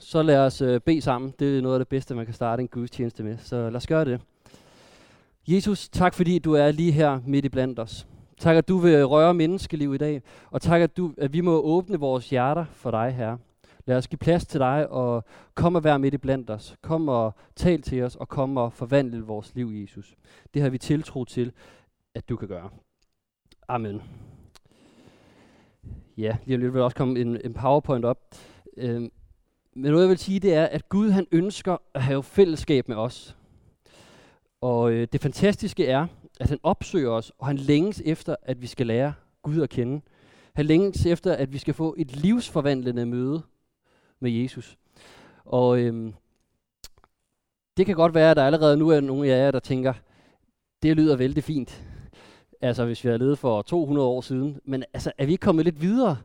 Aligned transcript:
så 0.00 0.22
lad 0.22 0.38
os 0.38 0.60
øh, 0.60 0.80
bede 0.80 1.00
sammen. 1.00 1.34
Det 1.38 1.58
er 1.58 1.62
noget 1.62 1.74
af 1.74 1.80
det 1.80 1.88
bedste, 1.88 2.14
man 2.14 2.24
kan 2.24 2.34
starte 2.34 2.60
en 2.62 2.68
gudstjeneste 2.68 3.22
med. 3.22 3.38
Så 3.38 3.56
lad 3.56 3.76
os 3.76 3.86
gøre 3.86 4.04
det. 4.04 4.20
Jesus, 5.48 5.88
tak 5.88 6.14
fordi 6.14 6.38
du 6.38 6.52
er 6.52 6.70
lige 6.70 6.92
her 6.92 7.20
midt 7.26 7.44
i 7.44 7.48
blandt 7.48 7.78
os. 7.78 8.06
Tak, 8.38 8.56
at 8.56 8.68
du 8.68 8.78
vil 8.78 9.06
røre 9.06 9.34
menneskeliv 9.34 9.94
i 9.94 9.98
dag. 9.98 10.22
Og 10.50 10.62
tak, 10.62 10.80
at, 10.80 10.96
du, 10.96 11.14
at 11.18 11.32
vi 11.32 11.40
må 11.40 11.60
åbne 11.60 11.98
vores 11.98 12.30
hjerter 12.30 12.64
for 12.72 12.90
dig, 12.90 13.14
Herre. 13.14 13.38
Lad 13.86 13.96
os 13.96 14.08
give 14.08 14.18
plads 14.18 14.46
til 14.46 14.60
dig 14.60 14.90
og 14.90 15.24
kom 15.54 15.74
og 15.74 15.84
være 15.84 15.98
midt 15.98 16.14
i 16.14 16.18
blandt 16.18 16.50
os. 16.50 16.76
Kom 16.82 17.08
og 17.08 17.34
tal 17.56 17.82
til 17.82 18.02
os 18.02 18.16
og 18.16 18.28
kom 18.28 18.56
og 18.56 18.72
forvandle 18.72 19.20
vores 19.20 19.54
liv, 19.54 19.70
Jesus. 19.74 20.14
Det 20.54 20.62
har 20.62 20.70
vi 20.70 20.78
tiltro 20.78 21.24
til, 21.24 21.52
at 22.14 22.28
du 22.28 22.36
kan 22.36 22.48
gøre. 22.48 22.70
Amen. 23.68 24.02
Ja, 26.16 26.36
lige 26.44 26.56
om 26.56 26.60
lidt 26.60 26.74
vil 26.74 26.82
også 26.82 26.96
komme 26.96 27.20
en, 27.20 27.40
en 27.44 27.54
powerpoint 27.54 28.04
op. 28.04 28.18
Øhm, 28.76 29.10
men 29.74 29.90
noget 29.90 30.02
jeg 30.02 30.10
vil 30.10 30.18
sige, 30.18 30.40
det 30.40 30.54
er, 30.54 30.66
at 30.66 30.88
Gud 30.88 31.10
han 31.10 31.26
ønsker 31.32 31.76
at 31.94 32.02
have 32.02 32.22
fællesskab 32.22 32.88
med 32.88 32.96
os. 32.96 33.36
Og 34.60 34.92
øh, 34.92 35.08
det 35.12 35.20
fantastiske 35.20 35.86
er, 35.86 36.06
at 36.40 36.48
han 36.48 36.58
opsøger 36.62 37.10
os, 37.10 37.32
og 37.38 37.46
han 37.46 37.56
længes 37.56 38.02
efter, 38.04 38.36
at 38.42 38.62
vi 38.62 38.66
skal 38.66 38.86
lære 38.86 39.12
Gud 39.42 39.60
at 39.60 39.70
kende. 39.70 40.00
Han 40.54 40.66
længes 40.66 41.06
efter, 41.06 41.32
at 41.32 41.52
vi 41.52 41.58
skal 41.58 41.74
få 41.74 41.94
et 41.98 42.16
livsforvandlende 42.16 43.06
møde 43.06 43.42
med 44.20 44.30
Jesus. 44.30 44.78
Og 45.44 45.78
øhm, 45.78 46.14
det 47.76 47.86
kan 47.86 47.94
godt 47.94 48.14
være, 48.14 48.30
at 48.30 48.36
der 48.36 48.46
allerede 48.46 48.76
nu 48.76 48.88
er 48.88 49.00
nogle 49.00 49.32
af 49.32 49.44
jer, 49.44 49.50
der 49.50 49.60
tænker, 49.60 49.94
det 50.82 50.96
lyder 50.96 51.16
vældig 51.16 51.44
fint. 51.44 51.82
Altså 52.60 52.84
hvis 52.84 53.04
vi 53.04 53.08
havde 53.08 53.18
levet 53.18 53.38
for 53.38 53.62
200 53.62 54.08
år 54.08 54.20
siden. 54.20 54.60
Men 54.64 54.84
altså, 54.92 55.12
er 55.18 55.26
vi 55.26 55.32
ikke 55.32 55.42
kommet 55.42 55.64
lidt 55.64 55.80
videre? 55.80 56.16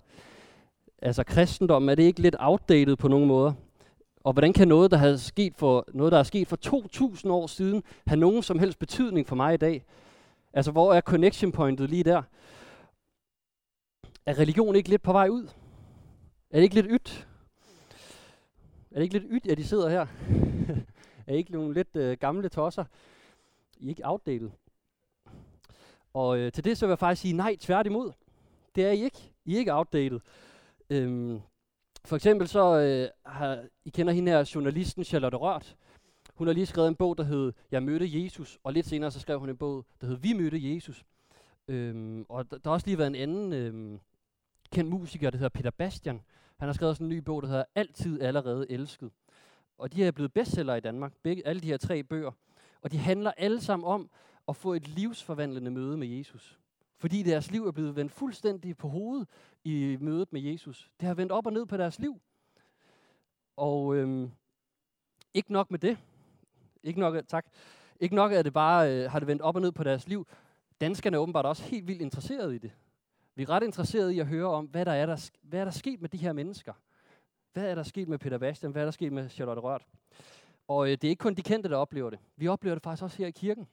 Altså 1.02 1.24
kristendommen, 1.24 1.90
er 1.90 1.96
det 1.96 2.04
ikke 2.04 2.22
lidt 2.22 2.36
outdated 2.40 2.96
på 2.96 3.08
nogle 3.08 3.28
måder? 3.28 3.54
Og 4.24 4.34
hvordan 4.34 4.54
kan 4.54 4.68
noget, 4.68 4.92
der, 4.92 4.98
har 4.98 5.16
sket 5.16 5.54
for, 5.56 5.86
noget, 5.94 6.12
der 6.12 6.20
er 6.20 6.24
sket 6.24 6.48
for 6.48 6.56
2000 6.56 7.34
år 7.34 7.48
siden, 7.48 7.84
have 8.08 8.20
nogen 8.20 8.44
som 8.44 8.60
helst 8.60 8.80
betydning 8.80 9.28
for 9.28 9.36
mig 9.36 9.54
i 9.54 9.58
dag? 9.58 9.86
Altså, 10.54 10.72
hvor 10.72 10.94
er 10.94 11.02
connection 11.02 11.52
pointet 11.52 11.90
lige 11.90 12.04
der? 12.04 12.24
Er 14.26 14.40
religion 14.40 14.76
ikke 14.76 14.90
lidt 14.90 15.02
på 15.02 15.12
vej 15.12 15.28
ud? 15.30 15.48
Er 16.50 16.58
det 16.58 16.64
ikke 16.64 16.76
lidt 16.76 16.88
ydt? 16.90 17.28
Er 18.92 18.96
det 18.96 19.04
ikke 19.04 19.20
lidt 19.20 19.32
ydt, 19.32 19.52
at 19.52 19.58
de 19.58 19.68
sidder 19.68 19.90
her? 19.90 20.06
er 21.28 21.34
I 21.34 21.38
ikke 21.38 21.52
nogle 21.52 21.74
lidt 21.74 21.96
øh, 21.96 22.18
gamle 22.18 22.50
tosser? 22.50 22.86
I 23.80 23.86
er 23.86 23.90
ikke 23.90 24.06
outdated. 24.06 24.50
Og 26.14 26.38
øh, 26.38 26.52
til 26.52 26.64
det 26.64 26.78
så 26.78 26.86
vil 26.86 26.92
jeg 26.92 27.00
faktisk 27.00 27.22
sige 27.22 27.34
nej, 27.34 27.56
tværtimod. 27.60 28.12
Det 28.76 28.86
er 28.86 28.92
I 28.92 29.04
ikke. 29.04 29.32
I 29.46 29.56
er 29.56 29.60
ikke 29.60 29.74
outdated. 29.74 30.20
Øhm, 30.90 31.42
for 32.06 32.16
eksempel 32.16 32.48
så 32.48 32.80
øh, 32.80 33.32
har, 33.34 33.64
I 33.86 33.90
kender 33.90 34.14
hende 34.14 34.32
her, 34.32 34.52
journalisten 34.56 35.04
Charlotte 35.04 35.38
Rørt. 35.38 35.76
Hun 36.36 36.48
har 36.48 36.54
lige 36.54 36.66
skrevet 36.66 36.88
en 36.88 36.96
bog, 36.96 37.18
der 37.18 37.24
hed 37.24 37.54
Jeg 37.72 37.84
mødte 37.84 38.24
Jesus, 38.24 38.60
og 38.64 38.74
lidt 38.74 38.86
senere 38.86 39.12
så 39.12 39.20
skrev 39.20 39.40
hun 39.40 39.50
en 39.50 39.58
bog, 39.58 39.86
der 40.02 40.08
hed 40.08 40.16
Vi 40.16 40.34
mødte 40.34 40.74
Jesus. 40.74 41.04
Øhm, 41.68 42.26
og 42.30 42.52
der, 42.52 42.58
der 42.58 42.70
har 42.70 42.74
også 42.74 42.88
lige 42.88 42.98
været 42.98 43.08
en 43.08 43.16
anden 43.16 43.54
øhm, 43.54 44.00
kendt 44.72 44.90
musiker, 44.90 45.30
der 45.30 45.38
hedder 45.38 45.50
Peter 45.50 45.72
Bastian. 45.72 46.22
Han 46.58 46.68
har 46.68 46.74
skrevet 46.74 46.96
sådan 46.96 47.08
en 47.08 47.18
ny 47.18 47.18
bog, 47.18 47.42
der 47.42 47.48
hedder 47.48 47.64
Altid 47.76 48.22
allerede 48.22 48.72
elsket. 48.72 49.12
Og 49.78 49.94
de 49.94 50.04
er 50.04 50.12
blevet 50.12 50.34
bestseller 50.34 50.76
i 50.76 50.80
Danmark, 50.80 51.14
begge, 51.24 51.48
alle 51.48 51.62
de 51.62 51.68
her 51.68 51.78
tre 51.78 52.04
bøger. 52.04 52.32
Og 52.82 52.92
de 52.92 52.98
handler 52.98 53.32
alle 53.38 53.62
sammen 53.62 53.88
om 53.88 54.10
at 54.48 54.56
få 54.56 54.74
et 54.74 54.88
livsforvandlende 54.88 55.72
møde 55.72 55.98
med 55.98 56.08
Jesus. 56.08 56.60
Fordi 56.98 57.24
deres 57.24 57.52
liv 57.52 57.68
er 57.68 57.72
blevet 57.72 57.96
vendt 57.96 58.12
fuldstændig 58.12 58.78
på 58.78 58.88
hovedet 58.88 59.28
i 59.64 59.98
mødet 60.00 60.34
med 60.34 60.42
Jesus. 60.42 60.92
Det 61.00 61.08
har 61.08 61.16
vendt 61.16 61.32
op 61.32 61.46
og 61.46 61.54
ned 61.54 61.66
på 61.66 61.78
deres 61.78 62.00
liv. 62.00 62.22
Og 63.56 63.96
øhm, 63.96 64.32
ikke 65.34 65.54
nok 65.54 65.72
med 65.72 65.80
det. 65.80 65.98
Ikke 66.84 67.00
nok, 67.00 67.28
tak. 67.28 67.46
Ikke 68.00 68.16
nok 68.16 68.32
er 68.32 68.42
det 68.42 68.54
bare, 68.54 68.92
øh, 68.92 69.12
har 69.12 69.20
det 69.20 69.28
vendt 69.28 69.42
op 69.42 69.56
og 69.56 69.62
ned 69.62 69.72
på 69.72 69.84
deres 69.84 70.08
liv. 70.08 70.28
Danskerne 70.82 71.18
er 71.18 71.22
åbenbart 71.22 71.46
også 71.46 71.64
helt 71.64 71.88
vildt 71.88 72.02
interesserede 72.02 72.56
i 72.56 72.58
det. 72.58 72.72
Vi 73.36 73.44
er 73.44 73.50
ret 73.50 73.64
interesserede 73.64 74.16
i 74.16 74.20
at 74.20 74.28
høre 74.28 74.48
om, 74.48 74.66
hvad 74.66 74.86
der 74.86 74.92
er 74.92 75.06
der, 75.06 75.30
hvad 75.42 75.60
er 75.60 75.64
der 75.64 75.72
sket 75.72 76.02
med 76.02 76.10
de 76.10 76.18
her 76.18 76.34
mennesker. 76.34 76.74
Hvad 77.54 77.66
er 77.66 77.76
der 77.76 77.84
sket 77.84 78.08
med 78.08 78.18
Peter 78.18 78.38
Bastian? 78.38 78.72
Hvad 78.72 78.82
er 78.82 78.86
der 78.86 78.92
sket 78.92 79.14
med 79.14 79.30
Charlotte 79.30 79.62
Rørt? 79.62 79.86
Og 80.68 80.86
øh, 80.86 80.92
det 80.92 81.04
er 81.04 81.10
ikke 81.10 81.22
kun 81.22 81.34
de 81.34 81.42
kendte, 81.42 81.70
der 81.70 81.78
oplever 81.78 82.10
det. 82.10 82.20
Vi 82.36 82.48
oplever 82.48 82.76
det 82.76 82.84
faktisk 82.84 83.04
også 83.04 83.18
her 83.18 83.28
i 83.28 83.32
kirken. 83.32 83.68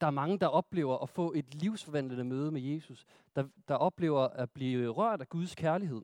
Der 0.00 0.06
er 0.06 0.10
mange, 0.10 0.38
der 0.38 0.46
oplever 0.46 0.98
at 1.02 1.08
få 1.08 1.32
et 1.36 1.54
livsforvandlende 1.54 2.24
møde 2.24 2.50
med 2.50 2.60
Jesus. 2.60 3.06
Der, 3.36 3.44
der 3.68 3.74
oplever 3.74 4.20
at 4.20 4.50
blive 4.50 4.88
rørt 4.88 5.20
af 5.20 5.28
Guds 5.28 5.54
kærlighed. 5.54 6.02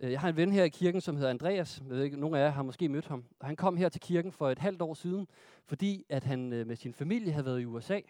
Øh, 0.00 0.12
jeg 0.12 0.20
har 0.20 0.28
en 0.28 0.36
ven 0.36 0.52
her 0.52 0.64
i 0.64 0.68
kirken, 0.68 1.00
som 1.00 1.16
hedder 1.16 1.30
Andreas. 1.30 1.82
Jeg 1.88 1.96
ved 1.96 2.04
ikke, 2.04 2.20
nogle 2.20 2.38
af 2.38 2.44
jer 2.44 2.50
har 2.50 2.62
måske 2.62 2.88
mødt 2.88 3.06
ham. 3.06 3.24
Han 3.40 3.56
kom 3.56 3.76
her 3.76 3.88
til 3.88 4.00
kirken 4.00 4.32
for 4.32 4.50
et 4.50 4.58
halvt 4.58 4.82
år 4.82 4.94
siden, 4.94 5.28
fordi 5.64 6.04
at 6.08 6.24
han 6.24 6.52
øh, 6.52 6.66
med 6.66 6.76
sin 6.76 6.94
familie 6.94 7.32
havde 7.32 7.46
været 7.46 7.60
i 7.60 7.64
USA 7.64 8.00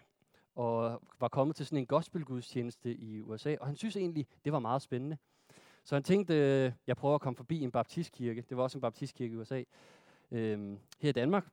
og 0.54 1.02
var 1.20 1.28
kommet 1.28 1.56
til 1.56 1.66
sådan 1.66 1.78
en 1.78 1.86
gospelgudstjeneste 1.86 2.94
i 2.94 3.20
USA. 3.20 3.56
Og 3.60 3.66
han 3.66 3.76
synes 3.76 3.96
egentlig, 3.96 4.26
det 4.44 4.52
var 4.52 4.58
meget 4.58 4.82
spændende. 4.82 5.16
Så 5.84 5.94
han 5.94 6.02
tænkte, 6.02 6.34
øh, 6.34 6.72
jeg 6.86 6.96
prøver 6.96 7.14
at 7.14 7.20
komme 7.20 7.36
forbi 7.36 7.60
en 7.60 7.70
baptistkirke. 7.70 8.44
Det 8.48 8.56
var 8.56 8.62
også 8.62 8.78
en 8.78 8.82
baptistkirke 8.82 9.32
i 9.32 9.36
USA. 9.36 9.62
Øhm, 10.30 10.78
her 11.00 11.08
i 11.08 11.12
Danmark. 11.12 11.46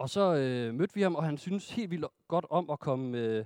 Og 0.00 0.10
så 0.10 0.34
øh, 0.34 0.74
mødte 0.74 0.94
vi 0.94 1.02
ham, 1.02 1.14
og 1.14 1.24
han 1.24 1.38
synes 1.38 1.70
helt 1.70 1.90
vildt 1.90 2.06
godt 2.28 2.46
om 2.50 2.70
at 2.70 2.78
komme, 2.78 3.18
øh, 3.18 3.44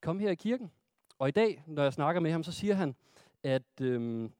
komme 0.00 0.22
her 0.22 0.30
i 0.30 0.34
kirken. 0.34 0.70
Og 1.18 1.28
i 1.28 1.30
dag, 1.30 1.62
når 1.66 1.82
jeg 1.82 1.92
snakker 1.92 2.20
med 2.20 2.30
ham, 2.30 2.42
så 2.42 2.52
siger 2.52 2.74
han, 2.74 2.94
at 3.42 3.80
øh, 3.80 4.30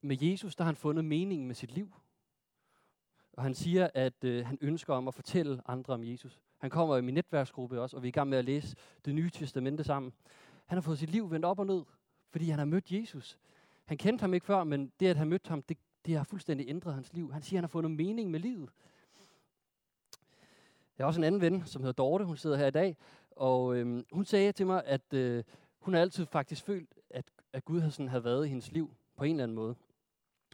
med 0.00 0.16
Jesus, 0.22 0.56
der 0.56 0.64
har 0.64 0.68
han 0.68 0.76
fundet 0.76 1.04
meningen 1.04 1.46
med 1.46 1.54
sit 1.54 1.72
liv. 1.72 1.94
Og 3.32 3.42
han 3.42 3.54
siger, 3.54 3.88
at 3.94 4.24
øh, 4.24 4.46
han 4.46 4.58
ønsker 4.60 4.94
om 4.94 5.08
at 5.08 5.14
fortælle 5.14 5.62
andre 5.66 5.94
om 5.94 6.04
Jesus. 6.04 6.40
Han 6.58 6.70
kommer 6.70 6.96
i 6.96 7.00
min 7.00 7.14
netværksgruppe 7.14 7.80
også, 7.80 7.96
og 7.96 8.02
vi 8.02 8.08
er 8.08 8.12
i 8.12 8.12
gang 8.12 8.30
med 8.30 8.38
at 8.38 8.44
læse 8.44 8.76
det 9.04 9.14
nye 9.14 9.30
testamente 9.30 9.84
sammen. 9.84 10.12
Han 10.66 10.76
har 10.76 10.82
fået 10.82 10.98
sit 10.98 11.10
liv 11.10 11.30
vendt 11.30 11.44
op 11.44 11.58
og 11.58 11.66
ned, 11.66 11.82
fordi 12.30 12.48
han 12.48 12.58
har 12.58 12.66
mødt 12.66 12.92
Jesus. 12.92 13.38
Han 13.84 13.98
kendte 13.98 14.22
ham 14.22 14.34
ikke 14.34 14.46
før, 14.46 14.64
men 14.64 14.92
det, 15.00 15.06
at 15.06 15.16
han 15.16 15.28
mødte 15.28 15.48
ham, 15.48 15.62
det, 15.62 15.78
det 16.06 16.16
har 16.16 16.24
fuldstændig 16.24 16.68
ændret 16.68 16.94
hans 16.94 17.12
liv. 17.12 17.32
Han 17.32 17.42
siger, 17.42 17.58
at 17.58 17.58
han 17.58 17.64
har 17.64 17.68
fundet 17.68 17.90
mening 17.90 18.30
med 18.30 18.40
livet. 18.40 18.70
Jeg 21.02 21.06
har 21.06 21.08
også 21.08 21.20
en 21.20 21.24
anden 21.24 21.40
ven, 21.40 21.66
som 21.66 21.82
hedder 21.82 21.92
Dorte. 21.92 22.24
Hun 22.24 22.36
sidder 22.36 22.56
her 22.56 22.66
i 22.66 22.70
dag. 22.70 22.96
Og 23.30 23.76
øhm, 23.76 24.04
hun 24.12 24.24
sagde 24.24 24.52
til 24.52 24.66
mig, 24.66 24.82
at 24.84 25.12
øh, 25.14 25.44
hun 25.78 25.94
har 25.94 26.00
altid 26.00 26.26
faktisk 26.26 26.64
følt, 26.64 26.94
at, 27.10 27.24
at 27.52 27.64
Gud 27.64 27.80
havde, 27.80 27.92
sådan, 27.92 28.08
havde 28.08 28.24
været 28.24 28.46
i 28.46 28.48
hendes 28.48 28.72
liv 28.72 28.94
på 29.16 29.24
en 29.24 29.30
eller 29.30 29.42
anden 29.42 29.54
måde. 29.54 29.74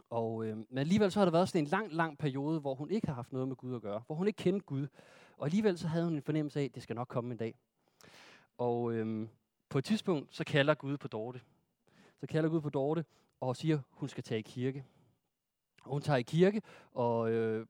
Og, 0.09 0.45
øh, 0.45 0.57
men 0.57 0.77
alligevel 0.77 1.11
så 1.11 1.19
har 1.19 1.25
der 1.25 1.31
været 1.31 1.49
sådan 1.49 1.63
en 1.63 1.69
lang, 1.69 1.93
lang 1.93 2.17
periode, 2.17 2.59
hvor 2.59 2.75
hun 2.75 2.91
ikke 2.91 3.07
har 3.07 3.13
haft 3.13 3.33
noget 3.33 3.47
med 3.47 3.55
Gud 3.55 3.75
at 3.75 3.81
gøre. 3.81 4.01
Hvor 4.05 4.15
hun 4.15 4.27
ikke 4.27 4.37
kendte 4.37 4.65
Gud. 4.65 4.87
Og 5.37 5.45
alligevel 5.45 5.77
så 5.77 5.87
havde 5.87 6.05
hun 6.05 6.13
en 6.13 6.21
fornemmelse 6.21 6.59
af, 6.59 6.63
at 6.63 6.75
det 6.75 6.83
skal 6.83 6.95
nok 6.95 7.07
komme 7.07 7.31
en 7.31 7.37
dag. 7.37 7.55
Og 8.57 8.93
øh, 8.93 9.27
på 9.69 9.77
et 9.77 9.83
tidspunkt, 9.83 10.35
så 10.35 10.43
kalder 10.43 10.73
Gud 10.73 10.97
på 10.97 11.07
Dorte. 11.07 11.41
Så 12.19 12.27
kalder 12.27 12.49
Gud 12.49 12.61
på 12.61 12.69
Dorte 12.69 13.05
og 13.39 13.55
siger, 13.55 13.77
at 13.77 13.83
hun 13.91 14.09
skal 14.09 14.23
tage 14.23 14.39
i 14.39 14.43
kirke. 14.43 14.85
Og 15.83 15.91
hun 15.91 16.01
tager 16.01 16.17
i 16.17 16.21
kirke, 16.21 16.61
og 16.93 17.31
øh, 17.31 17.65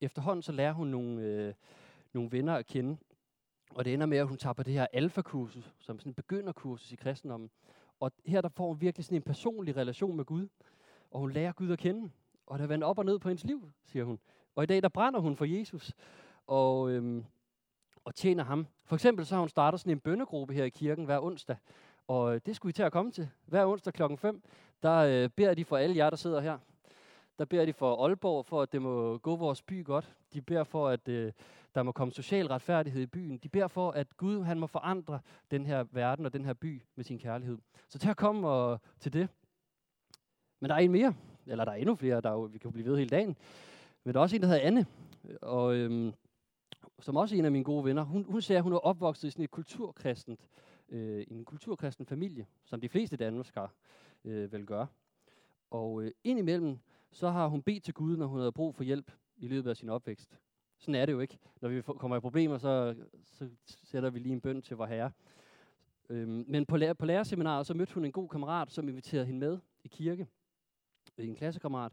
efterhånden 0.00 0.42
så 0.42 0.52
lærer 0.52 0.72
hun 0.72 0.86
nogle, 0.86 1.22
øh, 1.22 1.54
nogle 2.12 2.32
venner 2.32 2.54
at 2.54 2.66
kende. 2.66 2.96
Og 3.74 3.84
det 3.84 3.94
ender 3.94 4.06
med, 4.06 4.18
at 4.18 4.26
hun 4.26 4.36
tager 4.36 4.52
på 4.52 4.62
det 4.62 4.72
her 4.72 4.86
alfa-kursus, 4.92 5.74
som 5.78 5.98
sådan 5.98 6.10
en 6.10 6.14
begynderkursus 6.14 6.92
i 6.92 6.96
kristendommen. 6.96 7.50
Og 8.00 8.12
her 8.26 8.40
der 8.40 8.48
får 8.48 8.68
hun 8.68 8.80
virkelig 8.80 9.04
sådan 9.04 9.16
en 9.16 9.22
personlig 9.22 9.76
relation 9.76 10.16
med 10.16 10.24
Gud. 10.24 10.48
Og 11.10 11.20
hun 11.20 11.32
lærer 11.32 11.52
Gud 11.52 11.70
at 11.70 11.78
kende. 11.78 12.10
Og 12.46 12.58
det 12.58 12.64
er 12.64 12.68
vendt 12.68 12.84
op 12.84 12.98
og 12.98 13.04
ned 13.04 13.18
på 13.18 13.28
hendes 13.28 13.44
liv, 13.44 13.70
siger 13.84 14.04
hun. 14.04 14.18
Og 14.54 14.62
i 14.62 14.66
dag 14.66 14.82
der 14.82 14.88
brænder 14.88 15.20
hun 15.20 15.36
for 15.36 15.44
Jesus. 15.44 15.92
Og, 16.46 16.90
øhm, 16.90 17.24
og 18.04 18.14
tjener 18.14 18.44
ham. 18.44 18.66
For 18.84 18.96
eksempel 18.96 19.26
så 19.26 19.34
har 19.34 19.40
hun 19.40 19.48
startet 19.48 19.80
sådan 19.80 19.92
en 19.92 20.00
bønnegruppe 20.00 20.54
her 20.54 20.64
i 20.64 20.70
kirken 20.70 21.04
hver 21.04 21.20
onsdag. 21.20 21.56
Og 22.08 22.34
øh, 22.34 22.40
det 22.46 22.56
skulle 22.56 22.70
I 22.70 22.72
til 22.72 22.82
at 22.82 22.92
komme 22.92 23.12
til. 23.12 23.28
Hver 23.46 23.66
onsdag 23.66 23.92
klokken 23.92 24.18
5, 24.18 24.42
der 24.82 24.96
øh, 24.96 25.28
beder 25.28 25.54
de 25.54 25.64
for 25.64 25.76
alle 25.76 25.96
jer, 25.96 26.10
der 26.10 26.16
sidder 26.16 26.40
her. 26.40 26.58
Der 27.38 27.44
beder 27.44 27.64
de 27.64 27.72
for 27.72 28.04
Aalborg, 28.04 28.46
for 28.46 28.62
at 28.62 28.72
det 28.72 28.82
må 28.82 29.18
gå 29.18 29.36
vores 29.36 29.62
by 29.62 29.84
godt. 29.84 30.16
De 30.32 30.42
beder 30.42 30.64
for, 30.64 30.88
at 30.88 31.08
øh, 31.08 31.32
der 31.74 31.82
må 31.82 31.92
komme 31.92 32.12
social 32.12 32.46
retfærdighed 32.46 33.02
i 33.02 33.06
byen. 33.06 33.38
De 33.38 33.48
beder 33.48 33.68
for, 33.68 33.90
at 33.90 34.16
Gud 34.16 34.42
han 34.42 34.60
må 34.60 34.66
forandre 34.66 35.20
den 35.50 35.66
her 35.66 35.84
verden 35.90 36.26
og 36.26 36.32
den 36.32 36.44
her 36.44 36.52
by 36.52 36.82
med 36.96 37.04
sin 37.04 37.18
kærlighed. 37.18 37.58
Så 37.88 37.98
til 37.98 38.08
at 38.08 38.16
komme 38.16 38.48
og, 38.48 38.80
til 39.00 39.12
det. 39.12 39.28
Men 40.60 40.68
der 40.70 40.74
er 40.74 40.80
en 40.80 40.92
mere. 40.92 41.14
Eller 41.46 41.64
der 41.64 41.72
er 41.72 41.76
endnu 41.76 41.94
flere, 41.94 42.20
der 42.20 42.30
jo, 42.30 42.40
vi 42.40 42.58
kan 42.58 42.72
blive 42.72 42.86
ved 42.86 42.96
hele 42.96 43.10
dagen. 43.10 43.36
Men 44.04 44.14
der 44.14 44.20
er 44.20 44.22
også 44.22 44.36
en, 44.36 44.42
der 44.42 44.48
hedder 44.48 44.66
Anne. 44.66 44.86
Og, 45.42 45.74
øhm, 45.74 46.12
som 47.00 47.16
også 47.16 47.34
er 47.34 47.38
en 47.38 47.44
af 47.44 47.52
mine 47.52 47.64
gode 47.64 47.84
venner. 47.84 48.02
Hun, 48.02 48.24
hun 48.24 48.42
siger, 48.42 48.58
at 48.58 48.64
hun 48.64 48.72
er 48.72 48.78
opvokset 48.78 49.28
i 49.28 49.30
sådan 49.30 49.44
et 49.44 49.50
kulturkristent, 49.50 50.40
øh, 50.88 51.24
en 51.28 51.44
kulturkristen 51.44 52.06
familie, 52.06 52.46
som 52.64 52.80
de 52.80 52.88
fleste 52.88 53.16
danskere 53.16 53.68
øh, 54.24 54.52
vil 54.52 54.66
gøre. 54.66 54.86
Og 55.70 56.02
øh, 56.02 56.12
indimellem, 56.24 56.78
så 57.12 57.30
har 57.30 57.46
hun 57.46 57.62
bedt 57.62 57.84
til 57.84 57.94
Gud, 57.94 58.16
når 58.16 58.26
hun 58.26 58.38
havde 58.38 58.52
brug 58.52 58.74
for 58.74 58.84
hjælp 58.84 59.12
i 59.36 59.48
løbet 59.48 59.70
af 59.70 59.76
sin 59.76 59.88
opvækst. 59.88 60.38
Sådan 60.78 60.94
er 60.94 61.06
det 61.06 61.12
jo 61.12 61.20
ikke. 61.20 61.38
Når 61.60 61.68
vi 61.68 61.82
kommer 61.82 62.16
i 62.16 62.20
problemer, 62.20 62.58
så, 62.58 62.94
så 63.24 63.48
sætter 63.64 64.10
vi 64.10 64.18
lige 64.18 64.32
en 64.32 64.40
bøn 64.40 64.62
til 64.62 64.76
vor 64.76 64.86
herre. 64.86 65.12
Øhm, 66.08 66.44
men 66.48 66.66
på, 66.66 66.76
lærer, 66.76 66.92
på 66.92 67.06
lærerseminaret, 67.06 67.66
så 67.66 67.74
mødte 67.74 67.94
hun 67.94 68.04
en 68.04 68.12
god 68.12 68.28
kammerat, 68.28 68.70
som 68.70 68.88
inviterede 68.88 69.26
hende 69.26 69.40
med 69.40 69.58
i 69.84 69.88
kirke. 69.88 70.26
En 71.18 71.34
klassekammerat. 71.34 71.92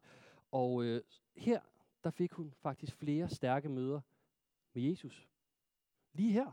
Og 0.51 0.83
øh, 0.83 1.01
her, 1.35 1.59
der 2.03 2.09
fik 2.09 2.31
hun 2.31 2.53
faktisk 2.61 2.95
flere 2.95 3.29
stærke 3.29 3.69
møder 3.69 4.01
med 4.73 4.83
Jesus. 4.83 5.27
Lige 6.13 6.31
her, 6.31 6.51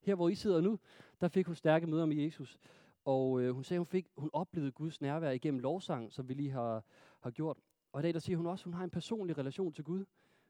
her 0.00 0.14
hvor 0.14 0.28
I 0.28 0.34
sidder 0.34 0.60
nu, 0.60 0.78
der 1.20 1.28
fik 1.28 1.46
hun 1.46 1.54
stærke 1.54 1.86
møder 1.86 2.06
med 2.06 2.16
Jesus. 2.16 2.58
Og 3.04 3.40
øh, 3.40 3.54
hun 3.54 3.64
sagde, 3.64 3.78
hun, 3.78 3.86
fik, 3.86 4.06
hun 4.16 4.30
oplevede 4.32 4.72
Guds 4.72 5.00
nærvær 5.00 5.30
igennem 5.30 5.60
lovsang, 5.60 6.12
som 6.12 6.28
vi 6.28 6.34
lige 6.34 6.50
har, 6.50 6.84
har 7.20 7.30
gjort. 7.30 7.58
Og 7.98 8.02
i 8.02 8.06
dag 8.06 8.14
der 8.14 8.20
siger 8.20 8.36
hun 8.36 8.46
også, 8.46 8.62
at 8.62 8.64
hun 8.64 8.74
har 8.74 8.84
en 8.84 8.90
personlig 8.90 9.38
relation 9.38 9.72
til 9.72 9.84
Gud, 9.84 10.04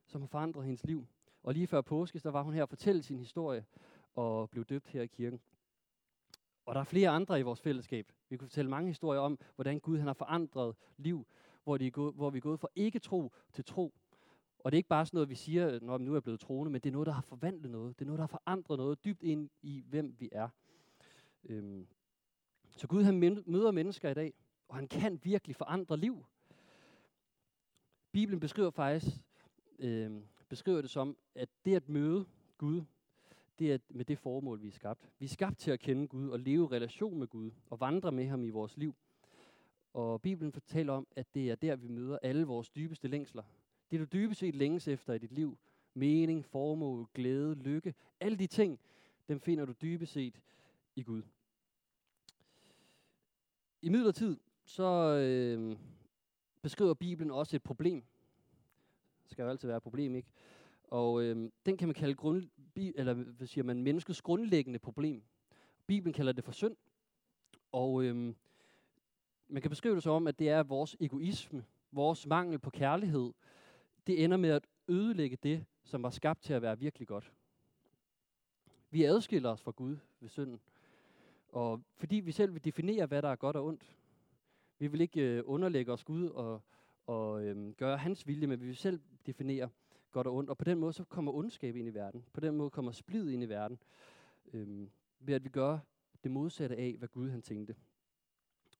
som 0.06 0.20
har 0.20 0.28
forandret 0.28 0.64
hendes 0.64 0.84
liv. 0.84 1.06
Og 1.42 1.54
lige 1.54 1.66
før 1.66 1.80
påske, 1.80 2.18
der 2.18 2.30
var 2.30 2.42
hun 2.42 2.54
her 2.54 2.62
og 2.62 2.68
fortælle 2.68 3.02
sin 3.02 3.18
historie 3.18 3.64
og 4.14 4.50
blev 4.50 4.64
døbt 4.64 4.88
her 4.88 5.02
i 5.02 5.06
kirken. 5.06 5.40
Og 6.66 6.74
der 6.74 6.80
er 6.80 6.84
flere 6.84 7.10
andre 7.10 7.40
i 7.40 7.42
vores 7.42 7.60
fællesskab. 7.60 8.12
Vi 8.28 8.36
kunne 8.36 8.48
fortælle 8.48 8.70
mange 8.70 8.88
historier 8.88 9.20
om, 9.20 9.38
hvordan 9.54 9.80
Gud 9.80 9.98
han 9.98 10.06
har 10.06 10.14
forandret 10.14 10.76
liv, 10.96 11.26
hvor, 11.64 11.76
de 11.76 11.86
er 11.86 11.90
gået, 11.90 12.14
hvor 12.14 12.30
vi 12.30 12.38
er 12.38 12.42
gået 12.42 12.60
fra 12.60 12.68
ikke 12.76 12.98
tro 12.98 13.32
til 13.52 13.64
tro. 13.64 13.94
Og 14.58 14.72
det 14.72 14.76
er 14.76 14.78
ikke 14.78 14.88
bare 14.88 15.06
sådan 15.06 15.16
noget, 15.16 15.30
vi 15.30 15.34
siger, 15.34 15.80
når 15.80 15.98
vi 15.98 16.04
nu 16.04 16.14
er 16.14 16.20
blevet 16.20 16.40
troende, 16.40 16.72
men 16.72 16.80
det 16.80 16.88
er 16.88 16.92
noget, 16.92 17.06
der 17.06 17.12
har 17.12 17.22
forvandlet 17.22 17.70
noget. 17.70 17.98
Det 17.98 18.04
er 18.04 18.06
noget, 18.06 18.18
der 18.18 18.22
har 18.22 18.38
forandret 18.44 18.78
noget 18.78 19.04
dybt 19.04 19.22
ind 19.22 19.50
i, 19.62 19.84
hvem 19.86 20.16
vi 20.18 20.28
er. 20.32 20.48
Øhm. 21.44 21.86
Så 22.76 22.86
Gud 22.88 23.02
han 23.02 23.18
møder 23.46 23.70
mennesker 23.70 24.10
i 24.10 24.14
dag, 24.14 24.34
og 24.68 24.76
han 24.76 24.88
kan 24.88 25.20
virkelig 25.22 25.56
forandre 25.56 25.96
liv. 25.96 26.24
Bibelen 28.12 28.40
beskriver 28.40 28.70
faktisk 28.70 29.16
øh, 29.78 30.10
beskriver 30.48 30.80
det 30.80 30.90
som, 30.90 31.16
at 31.34 31.48
det 31.64 31.76
at 31.76 31.88
møde 31.88 32.26
Gud, 32.58 32.82
det 33.58 33.72
er 33.72 33.78
med 33.88 34.04
det 34.04 34.18
formål, 34.18 34.62
vi 34.62 34.68
er 34.68 34.72
skabt. 34.72 35.10
Vi 35.18 35.24
er 35.24 35.30
skabt 35.30 35.58
til 35.58 35.70
at 35.70 35.80
kende 35.80 36.08
Gud 36.08 36.28
og 36.28 36.40
leve 36.40 36.64
i 36.64 36.68
relation 36.68 37.18
med 37.18 37.26
Gud 37.26 37.50
og 37.70 37.80
vandre 37.80 38.12
med 38.12 38.26
ham 38.26 38.44
i 38.44 38.50
vores 38.50 38.76
liv. 38.76 38.94
Og 39.94 40.22
Bibelen 40.22 40.52
fortæller 40.52 40.92
om, 40.92 41.06
at 41.16 41.34
det 41.34 41.50
er 41.50 41.54
der, 41.54 41.76
vi 41.76 41.88
møder 41.88 42.18
alle 42.22 42.44
vores 42.44 42.70
dybeste 42.70 43.08
længsler. 43.08 43.42
Det 43.90 44.00
du 44.00 44.04
dybest 44.04 44.40
set 44.40 44.54
længes 44.54 44.88
efter 44.88 45.14
i 45.14 45.18
dit 45.18 45.32
liv, 45.32 45.58
mening, 45.94 46.44
formål, 46.44 47.06
glæde, 47.14 47.54
lykke, 47.54 47.94
alle 48.20 48.38
de 48.38 48.46
ting, 48.46 48.80
dem 49.28 49.40
finder 49.40 49.64
du 49.64 49.74
dybest 49.82 50.12
set 50.12 50.40
i 50.96 51.02
Gud. 51.02 51.22
I 53.82 53.88
midlertid, 53.88 54.36
så 54.64 55.14
øh, 55.14 55.76
beskriver 56.68 56.94
Bibelen 56.94 57.30
også 57.30 57.56
et 57.56 57.62
problem. 57.62 58.04
Det 59.22 59.30
skal 59.32 59.42
jo 59.42 59.48
altid 59.48 59.68
være 59.68 59.76
et 59.76 59.82
problem, 59.82 60.14
ikke? 60.14 60.28
Og 60.84 61.22
øh, 61.22 61.50
den 61.66 61.76
kan 61.76 61.88
man 61.88 61.94
kalde 61.94 62.14
grund, 62.14 62.48
eller 62.76 63.14
hvad 63.14 63.46
siger 63.46 63.64
man, 63.64 63.82
menneskets 63.82 64.22
grundlæggende 64.22 64.78
problem. 64.78 65.22
Bibelen 65.86 66.12
kalder 66.12 66.32
det 66.32 66.44
for 66.44 66.52
synd. 66.52 66.76
Og 67.72 68.02
øh, 68.04 68.34
man 69.48 69.62
kan 69.62 69.70
beskrive 69.70 69.94
det 69.94 70.02
som 70.02 70.12
om, 70.12 70.26
at 70.26 70.38
det 70.38 70.48
er 70.48 70.62
vores 70.62 70.96
egoisme, 71.00 71.64
vores 71.92 72.26
mangel 72.26 72.58
på 72.58 72.70
kærlighed, 72.70 73.32
det 74.06 74.24
ender 74.24 74.36
med 74.36 74.50
at 74.50 74.66
ødelægge 74.88 75.36
det, 75.42 75.64
som 75.84 76.02
var 76.02 76.10
skabt 76.10 76.42
til 76.42 76.52
at 76.52 76.62
være 76.62 76.78
virkelig 76.78 77.08
godt. 77.08 77.32
Vi 78.90 79.04
adskiller 79.04 79.50
os 79.50 79.62
fra 79.62 79.70
Gud 79.70 79.96
ved 80.20 80.28
synden. 80.28 80.60
Og 81.48 81.82
fordi 81.96 82.16
vi 82.16 82.32
selv 82.32 82.54
vil 82.54 82.64
definere, 82.64 83.06
hvad 83.06 83.22
der 83.22 83.28
er 83.28 83.36
godt 83.36 83.56
og 83.56 83.64
ondt. 83.64 83.97
Vi 84.78 84.86
vil 84.86 85.00
ikke 85.00 85.20
øh, 85.20 85.42
underlægge 85.46 85.92
os 85.92 86.04
Gud 86.04 86.28
og, 86.28 86.62
og 87.06 87.44
øh, 87.44 87.72
gøre 87.72 87.98
hans 87.98 88.26
vilje, 88.26 88.46
men 88.46 88.60
vi 88.60 88.66
vil 88.66 88.76
selv 88.76 89.00
definere 89.26 89.68
godt 90.10 90.26
og 90.26 90.34
ondt. 90.34 90.50
Og 90.50 90.58
på 90.58 90.64
den 90.64 90.78
måde 90.78 90.92
så 90.92 91.04
kommer 91.04 91.32
ondskab 91.32 91.76
ind 91.76 91.88
i 91.88 91.94
verden. 91.94 92.24
På 92.32 92.40
den 92.40 92.56
måde 92.56 92.70
kommer 92.70 92.92
splid 92.92 93.30
ind 93.30 93.42
i 93.42 93.48
verden. 93.48 93.78
Øh, 94.52 94.88
ved 95.20 95.34
at 95.34 95.44
vi 95.44 95.48
gør 95.48 95.78
det 96.22 96.30
modsatte 96.30 96.76
af, 96.76 96.94
hvad 96.98 97.08
Gud 97.08 97.30
han 97.30 97.42
tænkte. 97.42 97.74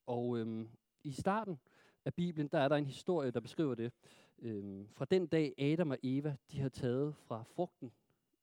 Og 0.06 0.39
øh, 0.39 0.67
i 1.05 1.12
starten 1.12 1.59
af 2.05 2.15
Bibelen, 2.15 2.49
der 2.49 2.59
er 2.59 2.69
der 2.69 2.77
en 2.77 2.87
historie, 2.87 3.31
der 3.31 3.41
beskriver 3.41 3.75
det. 3.75 3.93
Øh, 4.39 4.87
fra 4.91 5.05
den 5.05 5.27
dag 5.27 5.55
Adam 5.59 5.91
og 5.91 5.99
Eva, 6.03 6.37
de 6.53 6.61
har 6.61 6.69
taget 6.69 7.15
fra 7.17 7.43
frugten 7.43 7.93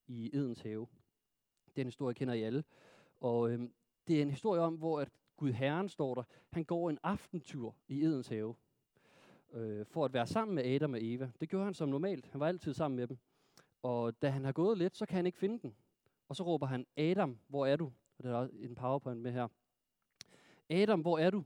i 0.08 0.30
Edens 0.34 0.62
have. 0.62 0.88
Den 1.76 1.88
historie 1.88 2.14
kender 2.14 2.34
I 2.34 2.44
alle. 2.44 2.64
Og 3.20 3.52
øh, 3.52 3.70
det 4.08 4.18
er 4.18 4.22
en 4.22 4.30
historie 4.30 4.62
om, 4.62 4.76
hvor 4.76 5.00
at 5.00 5.10
Gud 5.38 5.52
Herren 5.52 5.90
står 5.90 6.16
der. 6.16 6.24
Han 6.52 6.64
går 6.64 6.90
en 6.90 7.00
aftentur 7.04 7.76
i 7.88 8.04
Edens 8.04 8.28
have 8.28 8.56
øh, 9.54 9.86
for 9.86 10.06
at 10.06 10.14
være 10.14 10.28
sammen 10.28 10.56
med 10.56 10.66
Adam 10.66 10.94
og 10.94 11.00
Eva. 11.02 11.32
Det 11.40 11.50
gjorde 11.50 11.66
han 11.66 11.74
som 11.74 11.90
normalt. 11.90 12.28
Han 12.32 12.40
var 12.40 12.48
altid 12.48 12.74
sammen 12.74 12.96
med 12.96 13.08
dem. 13.08 13.18
Og 13.84 14.22
da 14.22 14.30
han 14.30 14.46
har 14.46 14.52
gået 14.52 14.78
lidt, 14.78 14.98
så 14.98 15.06
kan 15.06 15.16
han 15.16 15.26
ikke 15.26 15.38
finde 15.38 15.60
den. 15.60 15.76
Og 16.28 16.36
så 16.36 16.44
råber 16.44 16.66
han, 16.66 16.86
Adam, 16.98 17.40
hvor 17.48 17.66
er 17.66 17.76
du? 17.76 17.92
Og 18.18 18.24
der 18.24 18.42
er 18.42 18.48
en 18.54 18.76
powerpoint 18.76 19.22
med 19.22 19.32
her. 19.32 19.48
Adam, 20.70 21.02
hvor 21.02 21.20
er 21.20 21.30
du? 21.30 21.44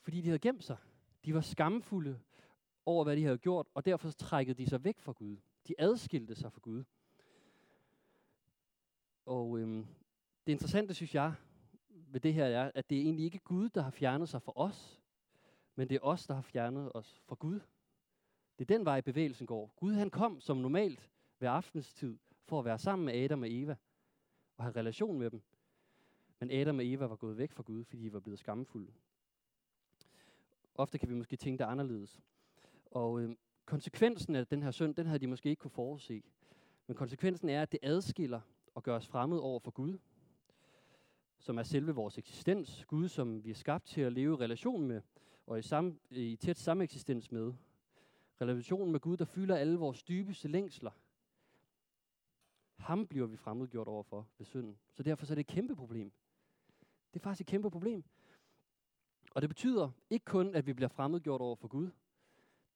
Fordi 0.00 0.20
de 0.20 0.26
havde 0.26 0.38
gemt 0.38 0.64
sig. 0.64 0.76
De 1.24 1.34
var 1.34 1.40
skamfulde 1.40 2.20
over, 2.86 3.04
hvad 3.04 3.16
de 3.16 3.24
havde 3.24 3.38
gjort, 3.38 3.66
og 3.74 3.84
derfor 3.84 4.10
trækkede 4.10 4.62
de 4.62 4.68
sig 4.70 4.84
væk 4.84 4.98
fra 4.98 5.12
Gud. 5.12 5.36
De 5.68 5.74
adskilte 5.78 6.34
sig 6.34 6.52
fra 6.52 6.60
Gud. 6.62 6.84
Og 9.26 9.58
øhm, 9.58 9.86
det 10.46 10.52
interessante, 10.52 10.94
synes 10.94 11.14
jeg, 11.14 11.34
ved 12.12 12.20
det 12.20 12.34
her 12.34 12.44
er, 12.44 12.70
at 12.74 12.90
det 12.90 12.98
er 12.98 13.02
egentlig 13.02 13.24
ikke 13.24 13.38
Gud, 13.38 13.68
der 13.68 13.82
har 13.82 13.90
fjernet 13.90 14.28
sig 14.28 14.42
fra 14.42 14.52
os, 14.56 15.00
men 15.74 15.88
det 15.88 15.94
er 15.94 16.00
os, 16.02 16.26
der 16.26 16.34
har 16.34 16.42
fjernet 16.42 16.92
os 16.94 17.22
fra 17.26 17.36
Gud. 17.38 17.60
Det 18.58 18.70
er 18.70 18.76
den 18.76 18.84
vej, 18.84 19.00
bevægelsen 19.00 19.46
går. 19.46 19.72
Gud 19.76 19.92
han 19.92 20.10
kom 20.10 20.40
som 20.40 20.56
normalt 20.56 21.10
ved 21.38 21.48
aftenstid 21.48 22.18
for 22.44 22.58
at 22.58 22.64
være 22.64 22.78
sammen 22.78 23.06
med 23.06 23.14
Adam 23.14 23.42
og 23.42 23.48
Eva 23.50 23.76
og 24.56 24.64
have 24.64 24.76
relation 24.76 25.18
med 25.18 25.30
dem. 25.30 25.42
Men 26.40 26.50
Adam 26.50 26.78
og 26.78 26.86
Eva 26.86 27.06
var 27.06 27.16
gået 27.16 27.38
væk 27.38 27.52
fra 27.52 27.62
Gud, 27.62 27.84
fordi 27.84 28.02
de 28.02 28.12
var 28.12 28.20
blevet 28.20 28.38
skamfulde. 28.38 28.92
Ofte 30.74 30.98
kan 30.98 31.08
vi 31.08 31.14
måske 31.14 31.36
tænke 31.36 31.58
det 31.58 31.64
anderledes. 31.64 32.20
Og 32.90 33.20
øh, 33.20 33.36
konsekvensen 33.64 34.36
af 34.36 34.46
den 34.46 34.62
her 34.62 34.70
synd, 34.70 34.94
den 34.94 35.06
havde 35.06 35.18
de 35.18 35.26
måske 35.26 35.48
ikke 35.48 35.60
kunne 35.60 35.70
forudse. 35.70 36.22
Men 36.86 36.96
konsekvensen 36.96 37.48
er, 37.48 37.62
at 37.62 37.72
det 37.72 37.80
adskiller 37.82 38.40
og 38.74 38.82
gør 38.82 38.96
os 38.96 39.06
fremmed 39.06 39.38
over 39.38 39.60
for 39.60 39.70
Gud, 39.70 39.98
som 41.42 41.58
er 41.58 41.62
selve 41.62 41.94
vores 41.94 42.18
eksistens. 42.18 42.84
Gud, 42.84 43.08
som 43.08 43.44
vi 43.44 43.50
er 43.50 43.54
skabt 43.54 43.86
til 43.86 44.00
at 44.00 44.12
leve 44.12 44.34
i 44.34 44.36
relation 44.36 44.86
med, 44.86 45.00
og 45.46 45.58
i, 45.58 45.62
sam, 45.62 46.00
i 46.10 46.36
tæt 46.36 46.58
sameksistens 46.58 47.32
med. 47.32 47.52
Relationen 48.40 48.92
med 48.92 49.00
Gud, 49.00 49.16
der 49.16 49.24
fylder 49.24 49.56
alle 49.56 49.78
vores 49.78 50.02
dybeste 50.02 50.48
længsler. 50.48 50.90
Ham 52.76 53.06
bliver 53.06 53.26
vi 53.26 53.36
fremmedgjort 53.36 53.88
overfor 53.88 54.28
ved 54.38 54.46
synden. 54.46 54.78
Så 54.92 55.02
derfor 55.02 55.26
så 55.26 55.32
er 55.32 55.34
det 55.34 55.40
et 55.40 55.54
kæmpe 55.54 55.76
problem. 55.76 56.12
Det 57.14 57.20
er 57.20 57.24
faktisk 57.24 57.40
et 57.40 57.50
kæmpe 57.50 57.70
problem. 57.70 58.04
Og 59.30 59.42
det 59.42 59.50
betyder 59.50 59.90
ikke 60.10 60.24
kun, 60.24 60.54
at 60.54 60.66
vi 60.66 60.72
bliver 60.72 60.88
fremmedgjort 60.88 61.40
over 61.40 61.56
for 61.56 61.68
Gud. 61.68 61.90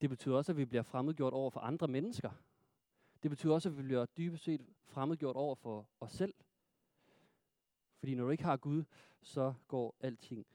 Det 0.01 0.11
betyder 0.11 0.37
også, 0.37 0.53
at 0.53 0.57
vi 0.57 0.65
bliver 0.65 0.83
fremmedgjort 0.83 1.33
over 1.33 1.51
for 1.51 1.61
andre 1.61 1.89
mennesker. 1.89 2.31
Det 3.23 3.31
betyder 3.31 3.55
også, 3.55 3.69
at 3.69 3.79
vi 3.79 3.83
bliver 3.83 4.07
dybest 4.07 4.45
set 4.45 4.67
fremmedgjort 4.85 5.37
over 5.37 5.55
for 5.55 5.89
os 6.01 6.13
selv. 6.13 6.35
Fordi 8.07 8.15
når 8.15 8.25
du 8.25 8.31
ikke 8.31 8.45
har 8.45 8.57
Gud, 8.57 8.85
så 9.23 9.55
går 9.69 9.97
alting 10.01 10.47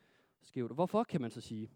skævt. 0.41 0.73
hvorfor 0.73 1.03
kan 1.03 1.21
man 1.21 1.31
så 1.31 1.41
sige? 1.41 1.71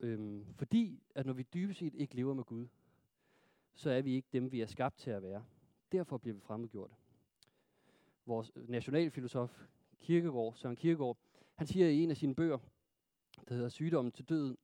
Øhm, 0.00 0.46
fordi 0.54 1.02
at 1.14 1.26
når 1.26 1.32
vi 1.32 1.42
dybest 1.42 1.78
set 1.78 1.94
ikke 1.94 2.14
lever 2.14 2.34
med 2.34 2.44
Gud, 2.44 2.66
så 3.74 3.90
er 3.90 4.02
vi 4.02 4.14
ikke 4.14 4.28
dem, 4.32 4.52
vi 4.52 4.60
er 4.60 4.66
skabt 4.66 4.98
til 4.98 5.10
at 5.10 5.22
være. 5.22 5.44
Derfor 5.92 6.18
bliver 6.18 6.34
vi 6.34 6.40
fremmedgjort. 6.40 6.90
Vores 8.26 8.52
nationalfilosof 8.54 9.66
Kirkegaard, 10.00 10.54
Søren 10.56 10.76
Kierkegaard, 10.76 11.18
han 11.54 11.66
siger 11.66 11.88
i 11.88 12.02
en 12.02 12.10
af 12.10 12.16
sine 12.16 12.34
bøger, 12.34 12.58
der 13.48 13.54
hedder 13.54 13.68
Sygdommen 13.68 14.12
til 14.12 14.28
døden, 14.28 14.58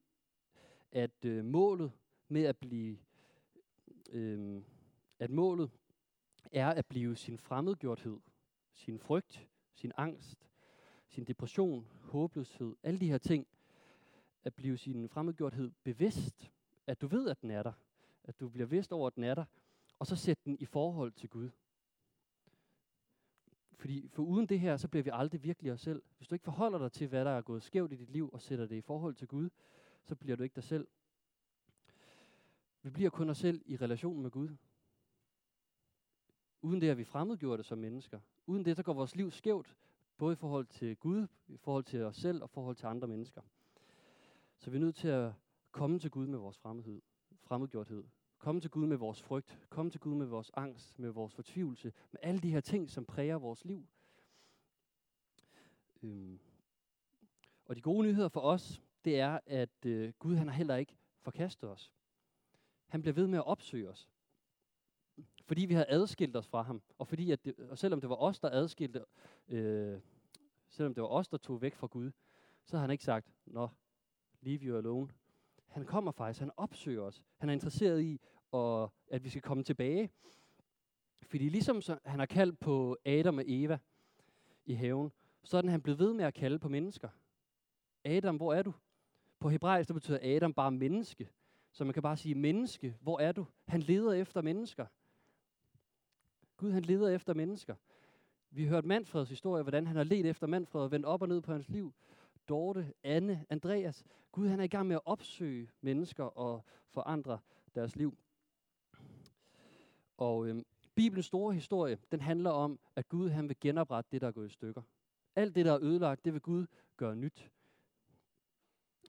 at 0.91 1.25
øh, 1.25 1.45
målet 1.45 1.91
med 2.27 2.43
at 2.43 2.57
blive, 2.57 2.97
øh, 4.11 4.61
at 5.19 5.29
målet 5.29 5.71
er 6.51 6.69
at 6.69 6.85
blive 6.85 7.15
sin 7.15 7.37
fremmedgjorthed, 7.37 8.19
sin 8.81 8.99
frygt, 8.99 9.47
sin 9.73 9.91
angst, 9.97 10.47
sin 11.07 11.23
depression, 11.23 11.87
håbløshed, 12.01 12.75
alle 12.83 12.99
de 12.99 13.09
her 13.09 13.17
ting, 13.17 13.47
at 14.43 14.55
blive 14.55 14.77
sin 14.77 15.09
fremmedgjorthed 15.09 15.71
bevidst, 15.83 16.51
at 16.87 17.01
du 17.01 17.07
ved, 17.07 17.29
at 17.29 17.41
den 17.41 17.51
er 17.51 17.63
der, 17.63 17.73
at 18.23 18.39
du 18.39 18.49
bliver 18.49 18.67
vidst 18.67 18.91
over, 18.91 19.07
at 19.07 19.15
den 19.15 19.23
er 19.23 19.35
der, 19.35 19.45
og 19.99 20.07
så 20.07 20.15
sætte 20.15 20.41
den 20.45 20.57
i 20.59 20.65
forhold 20.65 21.11
til 21.11 21.29
Gud. 21.29 21.49
Fordi 23.75 24.07
for 24.07 24.23
uden 24.23 24.45
det 24.45 24.59
her, 24.59 24.77
så 24.77 24.87
bliver 24.87 25.03
vi 25.03 25.09
aldrig 25.13 25.43
virkelig 25.43 25.71
os 25.71 25.81
selv. 25.81 26.01
Hvis 26.17 26.27
du 26.27 26.35
ikke 26.35 26.43
forholder 26.43 26.79
dig 26.79 26.91
til, 26.91 27.07
hvad 27.07 27.25
der 27.25 27.31
er 27.31 27.41
gået 27.41 27.63
skævt 27.63 27.93
i 27.93 27.95
dit 27.95 28.09
liv, 28.09 28.29
og 28.33 28.41
sætter 28.41 28.65
det 28.65 28.75
i 28.75 28.81
forhold 28.81 29.15
til 29.15 29.27
Gud, 29.27 29.49
så 30.03 30.15
bliver 30.15 30.35
du 30.35 30.43
ikke 30.43 30.55
dig 30.55 30.63
selv. 30.63 30.87
Vi 32.81 32.89
bliver 32.89 33.09
kun 33.09 33.29
os 33.29 33.37
selv 33.37 33.61
i 33.65 33.75
relation 33.75 34.21
med 34.21 34.31
Gud. 34.31 34.49
Uden 36.61 36.81
det 36.81 36.89
er 36.89 36.93
vi 36.93 37.03
fremmedgjorte 37.03 37.63
som 37.63 37.77
mennesker. 37.77 38.19
Uden 38.45 38.65
det, 38.65 38.75
så 38.77 38.83
går 38.83 38.93
vores 38.93 39.15
liv 39.15 39.31
skævt, 39.31 39.75
både 40.17 40.33
i 40.33 40.35
forhold 40.35 40.65
til 40.65 40.95
Gud, 40.95 41.27
i 41.47 41.57
forhold 41.57 41.83
til 41.83 42.03
os 42.03 42.15
selv 42.15 42.43
og 42.43 42.49
i 42.51 42.53
forhold 42.53 42.75
til 42.75 42.85
andre 42.85 43.07
mennesker. 43.07 43.41
Så 44.57 44.69
vi 44.71 44.77
er 44.77 44.81
nødt 44.81 44.95
til 44.95 45.07
at 45.07 45.33
komme 45.71 45.99
til 45.99 46.11
Gud 46.11 46.27
med 46.27 46.39
vores 46.39 46.57
fremmedhed, 46.57 47.01
fremmedgjorthed. 47.41 48.03
Komme 48.37 48.61
til 48.61 48.69
Gud 48.69 48.85
med 48.87 48.97
vores 48.97 49.21
frygt. 49.21 49.59
Komme 49.69 49.91
til 49.91 49.99
Gud 49.99 50.15
med 50.15 50.25
vores 50.25 50.51
angst, 50.53 50.99
med 50.99 51.09
vores 51.09 51.33
fortvivlelse. 51.33 51.93
Med 52.11 52.19
alle 52.23 52.39
de 52.39 52.51
her 52.51 52.61
ting, 52.61 52.89
som 52.89 53.05
præger 53.05 53.35
vores 53.35 53.65
liv. 53.65 53.87
Øhm. 56.03 56.39
Og 57.65 57.75
de 57.75 57.81
gode 57.81 58.07
nyheder 58.07 58.29
for 58.29 58.41
os, 58.41 58.81
det 59.05 59.19
er, 59.19 59.39
at 59.45 59.85
øh, 59.85 60.13
Gud 60.19 60.35
han 60.35 60.47
har 60.47 60.55
heller 60.55 60.75
ikke 60.75 60.95
forkastet 61.21 61.69
os. 61.69 61.93
Han 62.87 63.01
bliver 63.01 63.13
ved 63.13 63.27
med 63.27 63.37
at 63.37 63.45
opsøge 63.45 63.89
os. 63.89 64.09
Fordi 65.51 65.65
vi 65.65 65.73
har 65.73 65.85
adskilt 65.89 66.35
os 66.35 66.47
fra 66.47 66.61
ham, 66.61 66.81
og, 66.97 67.07
fordi 67.07 67.31
at 67.31 67.45
det, 67.45 67.55
og 67.59 67.77
selvom 67.77 68.01
det 68.01 68.09
var 68.09 68.15
os, 68.15 68.39
der 68.39 68.49
adskilte, 68.49 69.05
øh, 69.47 69.99
selvom 70.69 70.93
det 70.93 71.01
var 71.01 71.07
os, 71.07 71.27
der 71.27 71.37
tog 71.37 71.61
væk 71.61 71.75
fra 71.75 71.87
Gud, 71.87 72.11
så 72.65 72.77
har 72.77 72.81
han 72.81 72.91
ikke 72.91 73.03
sagt, 73.03 73.27
nå, 73.45 73.67
leave 74.41 74.59
you 74.59 74.77
alone. 74.77 75.09
Han 75.67 75.85
kommer 75.85 76.11
faktisk, 76.11 76.39
han 76.39 76.51
opsøger 76.57 77.01
os. 77.01 77.23
Han 77.37 77.49
er 77.49 77.53
interesseret 77.53 78.01
i, 78.01 78.19
og, 78.51 78.93
at 79.07 79.23
vi 79.23 79.29
skal 79.29 79.41
komme 79.41 79.63
tilbage. 79.63 80.11
Fordi 81.21 81.49
ligesom 81.49 81.81
så, 81.81 81.99
han 82.05 82.19
har 82.19 82.25
kaldt 82.25 82.59
på 82.59 82.97
Adam 83.05 83.37
og 83.37 83.43
Eva 83.47 83.79
i 84.65 84.73
haven, 84.73 85.11
så 85.43 85.57
er 85.57 85.61
den, 85.61 85.69
han 85.69 85.81
blevet 85.81 85.99
ved 85.99 86.13
med 86.13 86.25
at 86.25 86.33
kalde 86.33 86.59
på 86.59 86.69
mennesker. 86.69 87.09
Adam, 88.03 88.35
hvor 88.35 88.53
er 88.53 88.63
du? 88.63 88.73
På 89.39 89.49
hebraisk, 89.49 89.87
der 89.87 89.93
betyder 89.93 90.35
Adam 90.35 90.53
bare 90.53 90.71
menneske. 90.71 91.29
Så 91.71 91.83
man 91.83 91.93
kan 91.93 92.03
bare 92.03 92.17
sige, 92.17 92.35
menneske, 92.35 92.97
hvor 93.01 93.19
er 93.19 93.31
du? 93.31 93.45
Han 93.67 93.79
leder 93.79 94.13
efter 94.13 94.41
mennesker. 94.41 94.85
Gud, 96.61 96.71
han 96.71 96.83
leder 96.83 97.09
efter 97.09 97.33
mennesker. 97.33 97.75
Vi 98.49 98.63
har 98.63 98.69
hørt 98.69 98.85
Manfreds 98.85 99.29
historie, 99.29 99.63
hvordan 99.63 99.87
han 99.87 99.95
har 99.95 100.03
let 100.03 100.25
efter 100.25 100.47
Manfred 100.47 100.81
og 100.81 100.91
vendt 100.91 101.05
op 101.05 101.21
og 101.21 101.27
ned 101.27 101.41
på 101.41 101.51
hans 101.51 101.69
liv. 101.69 101.93
Dorte, 102.49 102.93
Anne, 103.03 103.45
Andreas. 103.49 104.05
Gud, 104.31 104.47
han 104.47 104.59
er 104.59 104.63
i 104.63 104.67
gang 104.67 104.87
med 104.87 104.95
at 104.95 105.01
opsøge 105.05 105.69
mennesker 105.81 106.23
og 106.23 106.63
forandre 106.89 107.39
deres 107.75 107.95
liv. 107.95 108.17
Og 110.17 110.47
øhm, 110.47 110.65
Bibelens 110.95 111.25
store 111.25 111.53
historie, 111.53 111.97
den 112.11 112.21
handler 112.21 112.49
om, 112.49 112.79
at 112.95 113.09
Gud 113.09 113.29
han 113.29 113.49
vil 113.49 113.57
genoprette 113.59 114.09
det, 114.11 114.21
der 114.21 114.27
er 114.27 114.31
gået 114.31 114.49
i 114.49 114.53
stykker. 114.53 114.81
Alt 115.35 115.55
det, 115.55 115.65
der 115.65 115.71
er 115.71 115.81
ødelagt, 115.81 116.25
det 116.25 116.33
vil 116.33 116.41
Gud 116.41 116.65
gøre 116.97 117.15
nyt. 117.15 117.51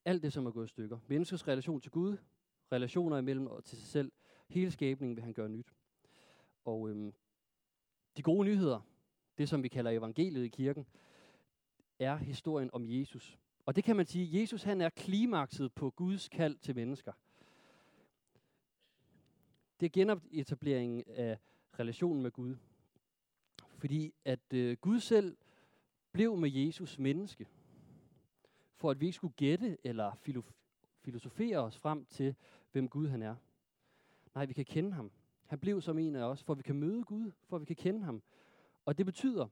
Alt 0.05 0.23
det, 0.23 0.33
som 0.33 0.47
er 0.47 0.51
gået 0.51 0.67
i 0.67 0.69
stykker. 0.69 0.99
Menneskets 1.07 1.49
relation 1.49 1.81
til 1.81 1.91
Gud, 1.91 2.17
relationer 2.73 3.19
imellem 3.19 3.47
og 3.47 3.65
til 3.65 3.79
sig 3.79 3.87
selv, 3.87 4.13
hele 4.49 4.71
skabningen 4.71 5.17
vil 5.17 5.25
han 5.25 5.33
gøre 5.33 5.49
nyt. 5.49 5.75
Og 6.65 6.91
øhm, 6.91 7.15
de 8.17 8.23
gode 8.23 8.45
nyheder, 8.45 8.81
det 9.39 9.49
som 9.49 9.63
vi 9.63 9.69
kalder 9.69 9.91
evangeliet 9.91 10.45
i 10.45 10.49
kirken, 10.49 10.87
er 11.99 12.17
historien 12.17 12.71
om 12.73 12.85
Jesus. 12.87 13.39
Og 13.67 13.77
det 13.77 13.85
kan 13.85 13.97
man 13.97 14.07
sige, 14.07 14.41
Jesus 14.41 14.63
han 14.63 14.81
er 14.81 14.89
klimakset 14.89 15.73
på 15.73 15.91
Guds 15.91 16.29
kald 16.29 16.59
til 16.59 16.75
mennesker. 16.75 17.13
Det 19.81 19.87
er 19.87 19.91
genetableringen 19.91 21.05
af 21.07 21.39
relationen 21.79 22.23
med 22.23 22.31
Gud. 22.31 22.57
Fordi 23.77 24.15
at 24.25 24.53
øh, 24.55 24.77
Gud 24.81 25.01
selv 25.01 25.37
blev 26.13 26.37
med 26.37 26.51
Jesus 26.51 26.99
menneske, 26.99 27.47
for 28.77 28.91
at 28.91 29.01
vi 29.01 29.07
ikke 29.07 29.17
skulle 29.17 29.35
gætte 29.37 29.79
eller 29.85 30.13
filosofere 31.03 31.59
os 31.59 31.79
frem 31.79 32.05
til, 32.05 32.35
hvem 32.73 32.89
Gud 32.89 33.09
han 33.09 33.23
er. 33.23 33.37
Nej, 34.35 34.47
vi 34.47 34.53
kan 34.53 34.65
kende 34.65 34.93
ham. 34.93 35.11
Han 35.53 35.59
blev 35.59 35.81
som 35.81 35.99
en 35.99 36.17
af 36.17 36.25
os, 36.25 36.43
for 36.43 36.53
at 36.53 36.59
vi 36.59 36.63
kan 36.63 36.77
møde 36.77 37.05
Gud, 37.05 37.31
for 37.49 37.57
at 37.57 37.61
vi 37.61 37.67
kan 37.67 37.77
kende 37.77 38.03
ham. 38.03 38.23
Og 38.85 38.99
det 38.99 39.07
betyder, 39.07 39.49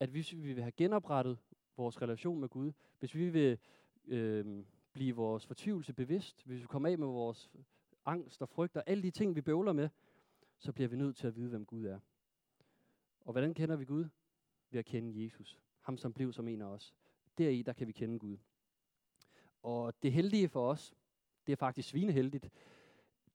at 0.00 0.08
hvis 0.08 0.32
vi 0.32 0.52
vil 0.52 0.62
have 0.62 0.72
genoprettet 0.72 1.38
vores 1.76 2.02
relation 2.02 2.40
med 2.40 2.48
Gud, 2.48 2.72
hvis 2.98 3.14
vi 3.14 3.30
vil 3.30 3.58
øh, 4.06 4.64
blive 4.92 5.16
vores 5.16 5.46
fortvivlelse 5.46 5.92
bevidst, 5.92 6.44
hvis 6.44 6.60
vi 6.60 6.66
kommer 6.66 6.88
af 6.88 6.98
med 6.98 7.06
vores 7.06 7.50
angst 8.04 8.42
og 8.42 8.48
frygt 8.48 8.76
og 8.76 8.82
alle 8.86 9.02
de 9.02 9.10
ting, 9.10 9.36
vi 9.36 9.40
bøvler 9.40 9.72
med, 9.72 9.88
så 10.58 10.72
bliver 10.72 10.88
vi 10.88 10.96
nødt 10.96 11.16
til 11.16 11.26
at 11.26 11.36
vide, 11.36 11.48
hvem 11.48 11.66
Gud 11.66 11.84
er. 11.84 11.98
Og 13.20 13.32
hvordan 13.32 13.54
kender 13.54 13.76
vi 13.76 13.84
Gud? 13.84 14.04
Ved 14.70 14.78
at 14.78 14.84
kende 14.86 15.24
Jesus. 15.24 15.60
Ham, 15.80 15.98
som 15.98 16.12
blev 16.12 16.32
som 16.32 16.48
en 16.48 16.62
af 16.62 16.66
os. 16.66 16.94
Deri, 17.38 17.62
der 17.62 17.72
kan 17.72 17.86
vi 17.86 17.92
kende 17.92 18.18
Gud. 18.18 18.36
Og 19.62 20.02
det 20.02 20.12
heldige 20.12 20.48
for 20.48 20.70
os, 20.70 20.94
det 21.46 21.52
er 21.52 21.56
faktisk 21.56 21.88
svineheldigt, 21.88 22.50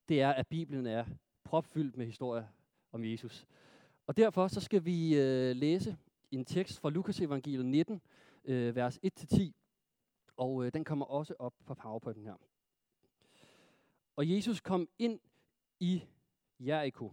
det 0.10 0.22
er, 0.22 0.32
at 0.32 0.48
Bibelen 0.48 0.86
er 0.86 1.06
propfyldt 1.43 1.98
med 1.98 2.05
historier 2.05 2.45
om 2.91 3.05
Jesus. 3.05 3.48
Og 4.07 4.17
derfor 4.17 4.48
så 4.48 4.62
skal 4.62 4.86
vi 4.86 5.15
øh, 5.15 5.55
læse 5.55 5.98
en 6.31 6.45
tekst 6.45 6.79
fra 6.79 6.89
Lukas 6.89 7.19
evangeliet 7.19 7.65
19, 7.65 8.01
øh, 8.45 8.75
vers 8.75 9.00
1-10. 9.05 9.51
Og 10.38 10.65
øh, 10.65 10.74
den 10.74 10.83
kommer 10.83 11.05
også 11.05 11.33
op 11.39 11.53
på 11.65 11.74
PowerPointen 11.74 12.25
her. 12.25 12.36
Og 14.15 14.29
Jesus 14.29 14.60
kom 14.60 14.89
ind 15.00 15.19
i 15.79 16.03
Jericho 16.60 17.12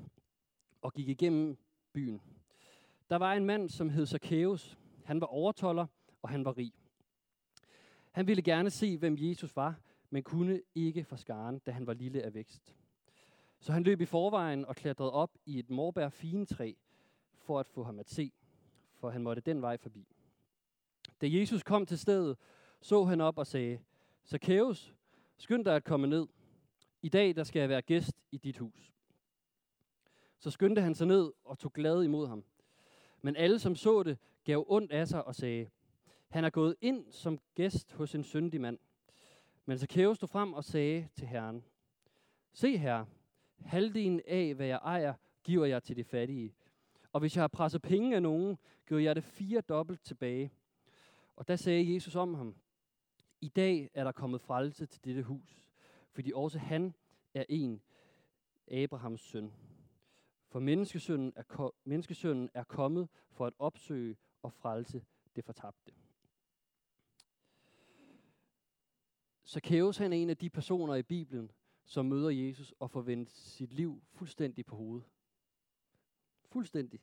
og 0.83 0.93
gik 0.93 1.09
igennem 1.09 1.59
byen. 1.93 2.23
Der 3.11 3.17
var 3.17 3.35
en 3.35 3.45
mand, 3.45 3.69
som 3.69 3.91
hed 3.91 4.07
Zacchaeus. 4.07 4.79
Han 5.05 5.21
var 5.21 5.27
overtoller, 5.27 5.87
og 6.23 6.29
han 6.29 6.45
var 6.45 6.59
rig. 6.59 6.73
Han 8.11 8.27
ville 8.27 8.43
gerne 8.43 8.71
se, 8.71 8.99
hvem 8.99 9.17
Jesus 9.19 9.57
var, 9.57 9.81
men 10.11 10.23
kunne 10.23 10.63
ikke 10.75 11.05
for 11.05 11.17
skaren, 11.17 11.59
da 11.59 11.71
han 11.71 11.87
var 11.87 11.95
lille 11.95 12.23
af 12.23 12.35
vækst. 12.35 12.78
Så 13.61 13.73
han 13.73 13.83
løb 13.83 14.01
i 14.01 14.05
forvejen 14.05 14.65
og 14.65 14.77
klatrede 14.77 15.13
op 15.13 15.31
i 15.47 15.59
et 15.59 15.71
morbær 15.71 16.09
træ 16.49 16.73
for 17.37 17.61
at 17.61 17.67
få 17.67 17.83
ham 17.83 17.99
at 17.99 18.11
se, 18.11 18.33
for 18.95 19.11
han 19.11 19.23
måtte 19.23 19.43
den 19.43 19.63
vej 19.63 19.77
forbi. 19.77 20.07
Da 21.21 21.27
Jesus 21.31 21.63
kom 21.63 21.87
til 21.87 21.99
stedet, 21.99 22.37
så 22.81 23.05
han 23.05 23.21
op 23.21 23.39
og 23.39 23.47
sagde, 23.47 23.81
Zacchaeus, 24.27 24.95
skynd 25.37 25.65
dig 25.65 25.77
at 25.77 25.85
komme 25.85 26.07
ned. 26.07 26.27
I 27.03 27.09
dag 27.09 27.37
der 27.37 27.45
skal 27.45 27.61
jeg 27.61 27.69
være 27.69 27.83
gæst 27.83 28.17
i 28.31 28.37
dit 28.37 28.59
hus. 28.59 28.93
Så 30.39 30.51
skyndte 30.51 30.83
han 30.83 30.95
sig 30.95 31.07
ned 31.07 31.33
og 31.45 31.59
tog 31.59 31.73
glad 31.73 32.03
imod 32.03 32.29
ham. 32.29 32.45
Men 33.23 33.37
alle, 33.37 33.59
som 33.59 33.77
så 33.77 34.03
det, 34.03 34.19
gav 34.45 34.65
ondt 34.69 34.93
af 34.93 35.09
sig 35.09 35.25
og 35.25 35.35
sagde, 35.35 35.71
han 36.29 36.45
er 36.45 36.51
gået 36.51 36.77
ind 36.81 37.13
som 37.13 37.39
gæst 37.55 37.93
hos 37.93 38.15
en 38.15 38.25
syndig 38.25 38.61
mand. 38.61 38.79
Men 39.65 39.79
Zacchaeus 39.79 40.17
stod 40.17 40.29
frem 40.29 40.53
og 40.53 40.65
sagde 40.65 41.09
til 41.15 41.27
Herren, 41.27 41.65
Se 42.53 42.77
herre, 42.77 43.07
halvdelen 43.65 44.21
af, 44.27 44.55
hvad 44.55 44.67
jeg 44.67 44.81
ejer, 44.83 45.15
giver 45.45 45.67
jeg 45.67 45.83
til 45.83 45.97
de 45.97 46.05
fattige. 46.05 46.55
Og 47.13 47.21
hvis 47.21 47.37
jeg 47.37 47.43
har 47.43 47.49
presset 47.49 47.83
penge 47.83 48.17
af 48.17 48.23
nogen, 48.23 48.59
giver 48.89 49.01
jeg 49.01 49.17
det 49.17 49.25
fire 49.25 49.61
dobbelt 49.61 50.03
tilbage. 50.05 50.53
Og 51.37 51.49
der 51.49 51.57
sagde 51.57 51.95
Jesus 51.95 52.17
om 52.17 52.35
ham, 52.35 52.55
I 53.41 53.49
dag 53.49 53.91
er 53.95 54.05
der 54.05 54.13
kommet 54.13 54.41
frelse 54.41 54.87
til 54.87 55.05
dette 55.05 55.23
hus, 55.23 55.69
fordi 56.11 56.33
også 56.35 56.59
han 56.59 56.95
er 57.35 57.45
en 57.49 57.83
Abrahams 58.71 59.21
søn. 59.21 59.53
For 60.49 60.61
menneskesønnen 60.61 61.33
er, 61.37 61.75
menneskesønnen 61.85 62.51
er 62.55 62.65
kommet 62.65 63.09
for 63.31 63.47
at 63.47 63.53
opsøge 63.59 64.17
og 64.43 64.53
frelse 64.53 65.05
det 65.37 65.45
fortabte. 65.45 65.93
Zacchaeus 69.47 69.97
han 69.97 70.13
er 70.13 70.17
en 70.17 70.31
af 70.31 70.37
de 70.37 70.51
personer 70.51 70.95
i 70.95 71.03
Bibelen, 71.03 71.51
som 71.89 72.07
møder 72.07 72.31
Jesus 72.31 72.75
og 72.79 72.91
får 72.91 73.01
vendt 73.01 73.31
sit 73.31 73.73
liv 73.73 74.03
fuldstændig 74.13 74.67
på 74.67 74.77
hovedet. 74.77 75.07
Fuldstændig 76.45 77.01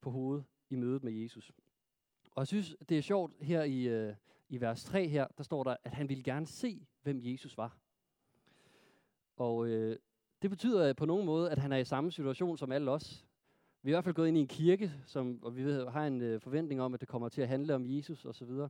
på 0.00 0.10
hovedet 0.10 0.44
i 0.70 0.76
mødet 0.76 1.04
med 1.04 1.12
Jesus. 1.12 1.52
Og 2.30 2.40
jeg 2.40 2.46
synes, 2.46 2.76
det 2.88 2.98
er 2.98 3.02
sjovt 3.02 3.32
her 3.40 3.62
i, 3.62 3.82
øh, 3.82 4.14
i 4.48 4.60
vers 4.60 4.84
3 4.84 5.08
her, 5.08 5.26
der 5.36 5.42
står 5.42 5.64
der, 5.64 5.76
at 5.84 5.92
han 5.92 6.08
ville 6.08 6.22
gerne 6.22 6.46
se, 6.46 6.86
hvem 7.02 7.20
Jesus 7.22 7.56
var. 7.56 7.78
Og 9.36 9.68
øh, 9.68 9.98
det 10.42 10.50
betyder 10.50 10.88
øh, 10.88 10.96
på 10.96 11.06
nogen 11.06 11.26
måde, 11.26 11.50
at 11.50 11.58
han 11.58 11.72
er 11.72 11.76
i 11.76 11.84
samme 11.84 12.12
situation 12.12 12.58
som 12.58 12.72
alle 12.72 12.90
os. 12.90 13.26
Vi 13.82 13.90
er 13.90 13.92
i 13.92 13.94
hvert 13.94 14.04
fald 14.04 14.14
gået 14.14 14.28
ind 14.28 14.36
i 14.36 14.40
en 14.40 14.48
kirke, 14.48 14.92
som, 15.06 15.42
og 15.42 15.56
vi 15.56 15.62
har 15.62 16.06
en 16.06 16.20
øh, 16.20 16.40
forventning 16.40 16.80
om, 16.80 16.94
at 16.94 17.00
det 17.00 17.08
kommer 17.08 17.28
til 17.28 17.42
at 17.42 17.48
handle 17.48 17.74
om 17.74 17.96
Jesus 17.96 18.24
osv. 18.24 18.48
Så, 18.48 18.68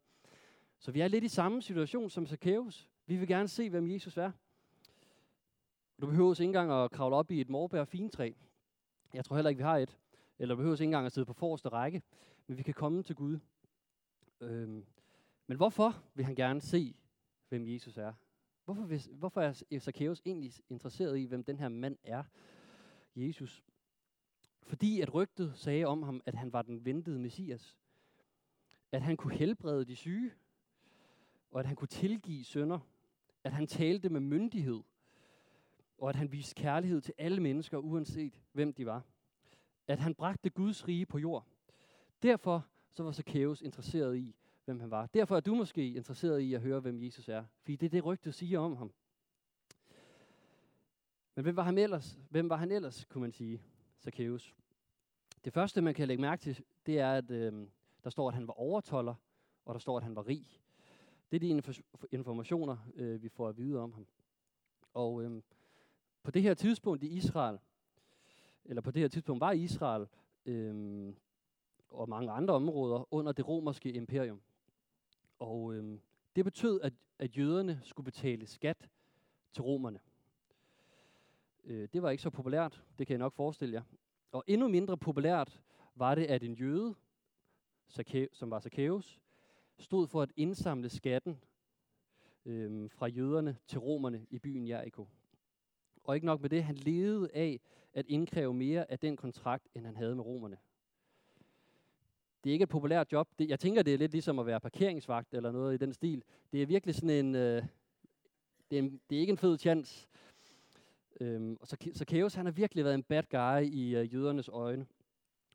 så 0.79 0.93
vi 0.93 1.01
er 1.01 1.09
lidt 1.09 1.25
i 1.25 1.29
samme 1.29 1.63
situation 1.63 2.11
som 2.11 2.27
Zacchaeus. 2.27 2.89
Vi 3.07 3.17
vil 3.17 3.29
gerne 3.29 3.49
se, 3.49 3.71
hvem 3.71 3.91
Jesus 3.91 4.17
er. 4.17 4.33
Du 6.01 6.07
behøver 6.07 6.31
ikke 6.31 6.45
engang 6.45 6.73
at 6.73 6.91
kravle 6.91 7.17
op 7.17 7.31
i 7.31 7.41
et 7.41 7.49
morbær 7.49 7.85
fintræ. 7.85 8.33
Jeg 9.15 9.25
tror 9.25 9.37
heller 9.37 9.49
ikke, 9.49 9.59
vi 9.59 9.63
har 9.63 9.77
et. 9.77 9.99
Eller 10.39 10.55
du 10.55 10.57
behøver 10.57 10.75
ikke 10.75 10.85
engang 10.85 11.07
at 11.07 11.13
sidde 11.13 11.27
på 11.27 11.33
forreste 11.33 11.69
række. 11.69 12.03
Men 12.47 12.59
vi 12.59 12.63
kan 12.63 12.75
komme 12.75 13.03
til 13.03 13.17
Gud. 13.17 13.39
Øhm, 14.41 14.87
men 15.47 15.57
hvorfor 15.57 16.03
vil 16.15 16.25
han 16.25 16.35
gerne 16.35 16.61
se, 16.61 16.97
hvem 17.49 17.69
Jesus 17.69 17.97
er? 17.97 18.13
Hvorfor, 18.65 18.83
vil, 18.83 19.03
hvorfor 19.13 19.41
er 19.41 19.79
Zacchaeus 19.79 20.23
egentlig 20.25 20.53
interesseret 20.69 21.19
i, 21.19 21.25
hvem 21.25 21.45
den 21.45 21.59
her 21.59 21.69
mand 21.69 21.97
er? 22.03 22.25
Jesus. 23.17 23.65
Fordi 24.63 25.01
at 25.01 25.15
rygtet 25.15 25.53
sagde 25.57 25.85
om 25.85 26.03
ham, 26.03 26.21
at 26.27 26.35
han 26.35 26.53
var 26.53 26.63
den 26.63 26.85
ventede 26.85 27.19
Messias. 27.19 27.77
At 28.93 29.03
han 29.03 29.17
kunne 29.17 29.35
helbrede 29.35 29.85
de 29.85 29.97
syge. 29.97 30.33
Og 31.51 31.61
at 31.61 31.67
han 31.67 31.77
kunne 31.77 31.89
tilgive 31.89 32.45
sønder. 32.45 32.79
At 33.45 33.53
han 33.53 33.67
talte 33.67 34.09
med 34.09 34.21
myndighed 34.21 34.83
og 35.99 36.09
at 36.09 36.17
han 36.17 36.33
viste 36.33 36.55
kærlighed 36.55 37.01
til 37.01 37.15
alle 37.19 37.41
mennesker, 37.41 37.79
uanset 37.79 38.41
hvem 38.53 38.73
de 38.73 38.87
var. 38.87 39.03
At 39.87 39.99
han 39.99 40.15
bragte 40.15 40.51
Guds 40.51 40.89
rige 40.89 41.07
på 41.07 41.19
jord. 41.19 41.47
Derfor 42.23 42.67
så 42.91 43.03
var 43.03 43.13
Zacchaeus 43.13 43.63
interesseret 43.63 44.17
i, 44.17 44.37
hvem 44.65 44.81
han 44.81 44.91
var. 44.91 45.07
Derfor 45.07 45.37
er 45.37 45.41
du 45.41 45.55
måske 45.55 45.95
interesseret 45.95 46.41
i 46.41 46.55
at 46.55 46.61
høre, 46.61 46.81
hvem 46.81 47.03
Jesus 47.03 47.29
er. 47.29 47.45
Fordi 47.61 47.77
det 47.77 47.87
er 47.87 47.91
det 47.91 48.05
rygte 48.05 48.33
siger 48.33 48.59
om 48.59 48.77
ham. 48.77 48.93
Men 51.35 51.43
hvem 51.43 51.57
var 51.57 51.63
han 51.63 51.79
ellers? 51.79 52.19
Hvem 52.31 52.49
var 52.49 52.57
han 52.57 52.73
ellers, 52.73 53.05
kunne 53.05 53.23
man 53.23 53.33
sige, 53.33 53.63
Zacchaeus? 54.01 54.55
Det 55.45 55.53
første, 55.53 55.81
man 55.81 55.95
kan 55.95 56.09
lægge 56.09 56.21
mærke 56.21 56.41
til, 56.41 56.65
det 56.87 56.99
er, 56.99 57.13
at 57.13 57.31
øh, 57.31 57.67
der 58.05 58.11
står, 58.11 58.29
at 58.29 58.35
han 58.35 58.47
var 58.47 58.53
overtoller, 58.53 59.15
og 59.65 59.75
der 59.75 59.81
står, 59.81 59.97
at 59.97 60.03
han 60.03 60.17
var 60.17 60.29
rig. 60.29 60.61
Det 61.31 61.37
er 61.37 61.41
de 61.41 61.63
informationer, 62.11 62.77
øh, 62.95 63.23
vi 63.23 63.29
får 63.29 63.49
at 63.49 63.57
vide 63.57 63.81
om 63.81 63.93
ham. 63.93 64.07
Og 64.95 65.23
øh, 65.23 65.43
på 66.29 66.33
det 66.33 66.43
her 66.43 66.55
tidspunkt 66.55 67.03
i 67.03 67.07
Israel, 67.07 67.59
eller 68.65 68.83
på 68.83 68.91
det 68.91 69.01
her 69.01 69.09
tidspunkt 69.09 69.41
var 69.41 69.53
Israel 69.53 70.07
øhm, 70.47 71.17
og 71.91 72.09
mange 72.09 72.31
andre 72.31 72.55
områder 72.55 73.15
under 73.15 73.33
det 73.33 73.49
romerske 73.49 73.93
imperium. 73.93 74.41
Og 75.39 75.75
øhm, 75.75 76.01
det 76.37 76.45
betød, 76.45 76.81
at, 76.81 76.93
at 77.19 77.39
jøderne 77.39 77.81
skulle 77.83 78.05
betale 78.05 78.47
skat 78.47 78.89
til 79.53 79.63
romerne. 79.63 80.01
Øh, 81.65 81.89
det 81.93 82.03
var 82.03 82.11
ikke 82.11 82.23
så 82.23 82.31
populært, 82.31 82.85
det 82.99 83.07
kan 83.07 83.15
jeg 83.15 83.19
nok 83.19 83.35
forestille 83.35 83.75
jer. 83.75 83.83
Og 84.33 84.45
endnu 84.47 84.69
mindre 84.69 84.97
populært 84.97 85.61
var 85.95 86.15
det, 86.15 86.25
at 86.25 86.43
en 86.43 86.55
jøde, 86.55 86.95
som 88.33 88.51
var 88.51 88.61
Zacchaeus, 88.61 89.21
stod 89.79 90.07
for 90.07 90.23
at 90.23 90.33
indsamle 90.37 90.89
skatten 90.89 91.41
øh, 92.45 92.91
fra 92.91 93.07
jøderne 93.07 93.57
til 93.67 93.79
romerne 93.79 94.27
i 94.31 94.39
byen 94.39 94.69
Jericho. 94.69 95.07
Og 96.09 96.15
ikke 96.15 96.27
nok 96.27 96.41
med 96.41 96.51
det, 96.51 96.65
han 96.65 96.75
levede 96.75 97.31
af 97.35 97.61
at 97.95 98.07
indkræve 98.07 98.55
mere 98.55 98.91
af 98.91 98.99
den 98.99 99.17
kontrakt, 99.17 99.69
end 99.75 99.87
han 99.87 99.97
havde 99.97 100.15
med 100.15 100.25
romerne. 100.25 100.57
Det 102.45 102.51
er 102.51 102.53
ikke 102.53 102.63
et 102.63 102.69
populært 102.69 103.13
job. 103.13 103.29
Det, 103.39 103.49
jeg 103.49 103.61
tænker, 103.61 103.83
det 103.83 103.95
er 103.95 103.99
lidt 103.99 104.13
ligesom 104.13 104.39
at 104.39 104.47
være 104.47 104.61
parkeringsvagt 104.61 105.35
eller 105.35 105.53
noget 105.53 105.75
i 105.75 105.77
den 105.77 105.93
stil. 105.93 106.25
Det 106.53 106.63
er 106.63 106.67
virkelig 106.67 106.95
sådan 106.95 107.11
en... 107.11 107.35
Øh, 107.35 107.63
det, 108.71 108.79
er 108.79 108.83
en 108.83 109.01
det 109.11 109.17
er 109.17 109.21
ikke 109.21 109.31
en 109.31 109.39
fed 109.39 109.59
chance. 109.59 110.09
Øhm, 111.21 111.57
og 111.61 111.67
så 111.67 111.77
så 111.81 111.99
Zacchaeus, 111.99 112.35
han 112.35 112.47
har 112.47 112.53
virkelig 112.53 112.85
været 112.85 112.95
en 112.95 113.03
bad 113.03 113.23
guy 113.31 113.73
i 113.73 113.97
øh, 113.97 114.15
jødernes 114.15 114.49
øjne. 114.49 114.87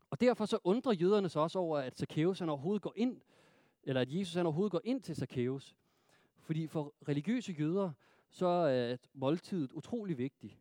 Og 0.10 0.22
derfor 0.22 0.46
så 0.46 0.60
undrer 0.64 0.94
jøderne 0.94 1.30
sig 1.30 1.42
også 1.42 1.60
over, 1.60 1.78
at 1.78 1.98
Zacchaeus 1.98 2.40
han 2.40 2.50
overhovedet 2.50 2.82
går 2.82 2.94
ind, 2.96 3.22
eller 3.84 4.02
at 4.02 4.12
Jesus 4.12 4.34
han 4.34 4.46
overhovedet 4.46 4.72
går 4.72 4.82
ind 4.84 5.02
til 5.02 5.16
Zacchaeus. 5.16 5.76
Fordi 6.40 6.68
for 6.68 6.94
religiøse 7.08 7.52
jøder, 7.52 7.92
så 8.34 8.46
er 8.46 8.98
måltidet 9.14 9.72
utrolig 9.72 10.18
vigtigt. 10.18 10.58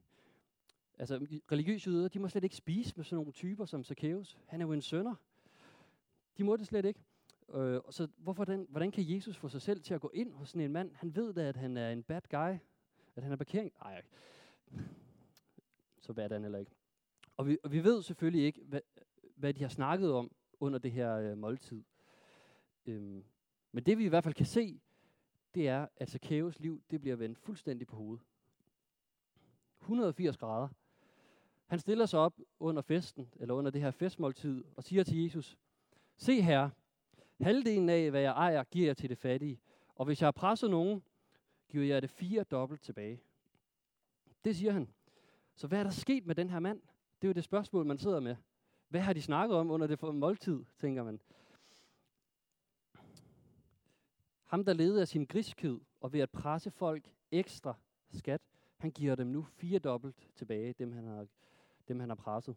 Altså, 0.98 1.26
religiøse 1.52 1.90
jøder, 1.90 2.08
de 2.08 2.18
må 2.18 2.28
slet 2.28 2.44
ikke 2.44 2.56
spise 2.56 2.92
med 2.96 3.04
sådan 3.04 3.16
nogle 3.16 3.32
typer 3.32 3.64
som 3.64 3.84
Zacchaeus. 3.84 4.38
Han 4.46 4.60
er 4.60 4.66
jo 4.66 4.72
en 4.72 4.82
sønder. 4.82 5.14
De 6.38 6.44
må 6.44 6.56
det 6.56 6.66
slet 6.66 6.84
ikke. 6.84 7.00
Øh, 7.54 7.80
så 7.90 8.08
hvorfor 8.16 8.44
den, 8.44 8.66
hvordan 8.70 8.90
kan 8.90 9.04
Jesus 9.06 9.36
få 9.36 9.48
sig 9.48 9.62
selv 9.62 9.82
til 9.82 9.94
at 9.94 10.00
gå 10.00 10.10
ind 10.14 10.32
hos 10.32 10.48
sådan 10.48 10.62
en 10.62 10.72
mand? 10.72 10.94
Han 10.94 11.16
ved 11.16 11.34
da, 11.34 11.48
at 11.48 11.56
han 11.56 11.76
er 11.76 11.90
en 11.90 12.02
bad 12.02 12.20
guy. 12.30 12.58
At 13.16 13.22
han 13.22 13.32
er 13.32 13.36
parkering. 13.36 13.72
Ej, 13.82 14.02
så 16.00 16.12
bad 16.12 16.32
han 16.32 16.42
heller 16.42 16.58
ikke. 16.58 16.72
Og 17.36 17.46
vi, 17.46 17.58
og 17.62 17.72
vi 17.72 17.84
ved 17.84 18.02
selvfølgelig 18.02 18.44
ikke, 18.44 18.60
hvad, 18.64 18.80
hvad 19.36 19.54
de 19.54 19.62
har 19.62 19.68
snakket 19.68 20.12
om 20.12 20.30
under 20.60 20.78
det 20.78 20.92
her 20.92 21.16
øh, 21.16 21.38
måltid. 21.38 21.82
Øhm, 22.86 23.24
men 23.72 23.84
det 23.84 23.98
vi 23.98 24.04
i 24.04 24.08
hvert 24.08 24.24
fald 24.24 24.34
kan 24.34 24.46
se, 24.46 24.80
det 25.54 25.68
er, 25.68 25.86
at 25.96 26.10
Zacchaeus 26.10 26.60
liv, 26.60 26.82
det 26.90 27.00
bliver 27.00 27.16
vendt 27.16 27.38
fuldstændig 27.38 27.86
på 27.86 27.96
hovedet. 27.96 28.24
180 29.80 30.36
grader. 30.36 30.68
Han 31.66 31.78
stiller 31.78 32.06
sig 32.06 32.20
op 32.20 32.34
under 32.60 32.82
festen, 32.82 33.28
eller 33.36 33.54
under 33.54 33.70
det 33.70 33.80
her 33.80 33.90
festmåltid, 33.90 34.64
og 34.76 34.84
siger 34.84 35.04
til 35.04 35.22
Jesus, 35.22 35.58
Se 36.16 36.42
her, 36.42 36.70
halvdelen 37.40 37.88
af, 37.88 38.10
hvad 38.10 38.20
jeg 38.20 38.32
ejer, 38.32 38.64
giver 38.64 38.86
jeg 38.86 38.96
til 38.96 39.08
det 39.10 39.18
fattige, 39.18 39.60
og 39.94 40.04
hvis 40.04 40.20
jeg 40.20 40.26
har 40.26 40.32
presset 40.32 40.70
nogen, 40.70 41.02
giver 41.68 41.84
jeg 41.84 42.02
det 42.02 42.10
fire 42.10 42.44
dobbelt 42.44 42.82
tilbage. 42.82 43.20
Det 44.44 44.56
siger 44.56 44.72
han. 44.72 44.88
Så 45.54 45.66
hvad 45.66 45.78
er 45.78 45.82
der 45.82 45.90
sket 45.90 46.26
med 46.26 46.34
den 46.34 46.50
her 46.50 46.58
mand? 46.58 46.80
Det 47.22 47.28
er 47.28 47.28
jo 47.28 47.32
det 47.32 47.44
spørgsmål, 47.44 47.86
man 47.86 47.98
sidder 47.98 48.20
med. 48.20 48.36
Hvad 48.88 49.00
har 49.00 49.12
de 49.12 49.22
snakket 49.22 49.56
om 49.56 49.70
under 49.70 49.86
det 49.86 50.02
måltid, 50.14 50.64
tænker 50.78 51.02
man. 51.02 51.20
Ham, 54.52 54.64
der 54.64 54.72
levede 54.72 55.00
af 55.00 55.08
sin 55.08 55.24
griskhed 55.24 55.80
og 56.00 56.12
ved 56.12 56.20
at 56.20 56.30
presse 56.30 56.70
folk 56.70 57.10
ekstra 57.30 57.74
skat, 58.10 58.40
han 58.76 58.90
giver 58.90 59.14
dem 59.14 59.26
nu 59.26 59.42
fire 59.42 59.78
dobbelt 59.78 60.28
tilbage, 60.36 60.72
dem 60.72 60.92
han 60.92 61.06
har, 61.06 61.26
dem 61.88 62.00
han 62.00 62.08
har 62.08 62.16
presset. 62.16 62.56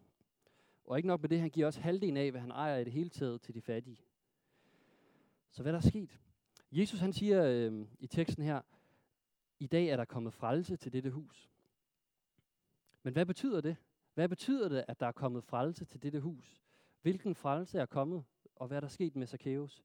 Og 0.84 0.96
ikke 0.96 1.06
nok 1.06 1.20
med 1.20 1.28
det, 1.28 1.40
han 1.40 1.50
giver 1.50 1.66
også 1.66 1.80
halvdelen 1.80 2.16
af, 2.16 2.30
hvad 2.30 2.40
han 2.40 2.50
ejer 2.50 2.76
i 2.76 2.84
det 2.84 2.92
hele 2.92 3.10
taget 3.10 3.40
til 3.40 3.54
de 3.54 3.60
fattige. 3.60 4.00
Så 5.50 5.62
hvad 5.62 5.72
der 5.72 5.78
er 5.78 5.88
sket? 5.88 6.18
Jesus 6.72 7.00
han 7.00 7.12
siger 7.12 7.44
øh, 7.44 7.86
i 7.98 8.06
teksten 8.06 8.44
her, 8.44 8.60
i 9.58 9.66
dag 9.66 9.86
er 9.86 9.96
der 9.96 10.04
kommet 10.04 10.32
frelse 10.32 10.76
til 10.76 10.92
dette 10.92 11.10
hus. 11.10 11.50
Men 13.02 13.12
hvad 13.12 13.26
betyder 13.26 13.60
det? 13.60 13.76
Hvad 14.14 14.28
betyder 14.28 14.68
det, 14.68 14.84
at 14.88 15.00
der 15.00 15.06
er 15.06 15.12
kommet 15.12 15.44
frelse 15.44 15.84
til 15.84 16.02
dette 16.02 16.20
hus? 16.20 16.62
Hvilken 17.02 17.34
frelse 17.34 17.78
er 17.78 17.86
kommet, 17.86 18.24
og 18.56 18.66
hvad 18.66 18.76
er 18.76 18.80
der 18.80 18.88
sket 18.88 19.16
med 19.16 19.26
Zacchaeus? 19.26 19.84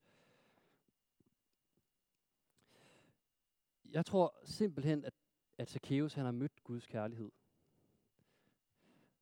Jeg 3.91 4.05
tror 4.05 4.35
simpelthen, 4.43 5.05
at, 5.05 5.13
at 5.57 5.69
Zacchaeus 5.69 6.13
han 6.13 6.25
har 6.25 6.31
mødt 6.31 6.63
Guds 6.63 6.85
kærlighed. 6.85 7.31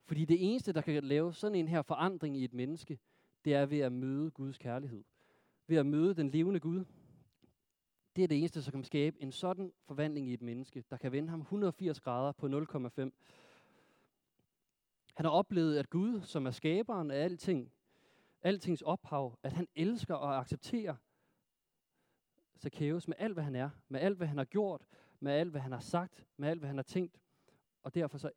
Fordi 0.05 0.25
det 0.25 0.51
eneste, 0.51 0.73
der 0.73 0.81
kan 0.81 1.03
lave 1.03 1.33
sådan 1.33 1.55
en 1.55 1.67
her 1.67 1.81
forandring 1.81 2.37
i 2.37 2.43
et 2.43 2.53
menneske, 2.53 2.99
det 3.45 3.53
er 3.53 3.65
ved 3.65 3.79
at 3.79 3.91
møde 3.91 4.31
Guds 4.31 4.57
kærlighed. 4.57 5.03
Ved 5.67 5.77
at 5.77 5.85
møde 5.85 6.13
den 6.13 6.29
levende 6.29 6.59
Gud. 6.59 6.85
Det 8.15 8.23
er 8.23 8.27
det 8.27 8.37
eneste, 8.37 8.61
som 8.61 8.71
kan 8.71 8.83
skabe 8.83 9.21
en 9.21 9.31
sådan 9.31 9.73
forvandling 9.85 10.27
i 10.27 10.33
et 10.33 10.41
menneske, 10.41 10.83
der 10.89 10.97
kan 10.97 11.11
vende 11.11 11.29
ham 11.29 11.39
180 11.39 11.99
grader 11.99 12.31
på 12.31 12.45
0,5. 12.45 13.11
Han 15.15 15.25
har 15.25 15.29
oplevet, 15.29 15.77
at 15.77 15.89
Gud, 15.89 16.21
som 16.21 16.45
er 16.45 16.51
skaberen 16.51 17.11
af 17.11 17.23
alting, 17.23 17.71
altings 18.41 18.81
ophav, 18.81 19.37
at 19.43 19.53
han 19.53 19.67
elsker 19.75 20.15
og 20.15 20.37
accepterer 20.37 20.95
Zacchaeus 22.59 23.07
med 23.07 23.15
alt, 23.19 23.33
hvad 23.33 23.43
han 23.43 23.55
er, 23.55 23.69
med 23.87 23.99
alt, 23.99 24.17
hvad 24.17 24.27
han 24.27 24.37
har 24.37 24.45
gjort, 24.45 24.85
med 25.19 25.31
alt, 25.31 25.51
hvad 25.51 25.61
han 25.61 25.71
har 25.71 25.79
sagt, 25.79 26.25
med 26.37 26.49
alt, 26.49 26.59
hvad 26.59 26.67
han 26.67 26.77
har 26.77 26.83
tænkt. 26.83 27.19
Og 27.83 27.95
derfor 27.95 28.17
så 28.17 28.31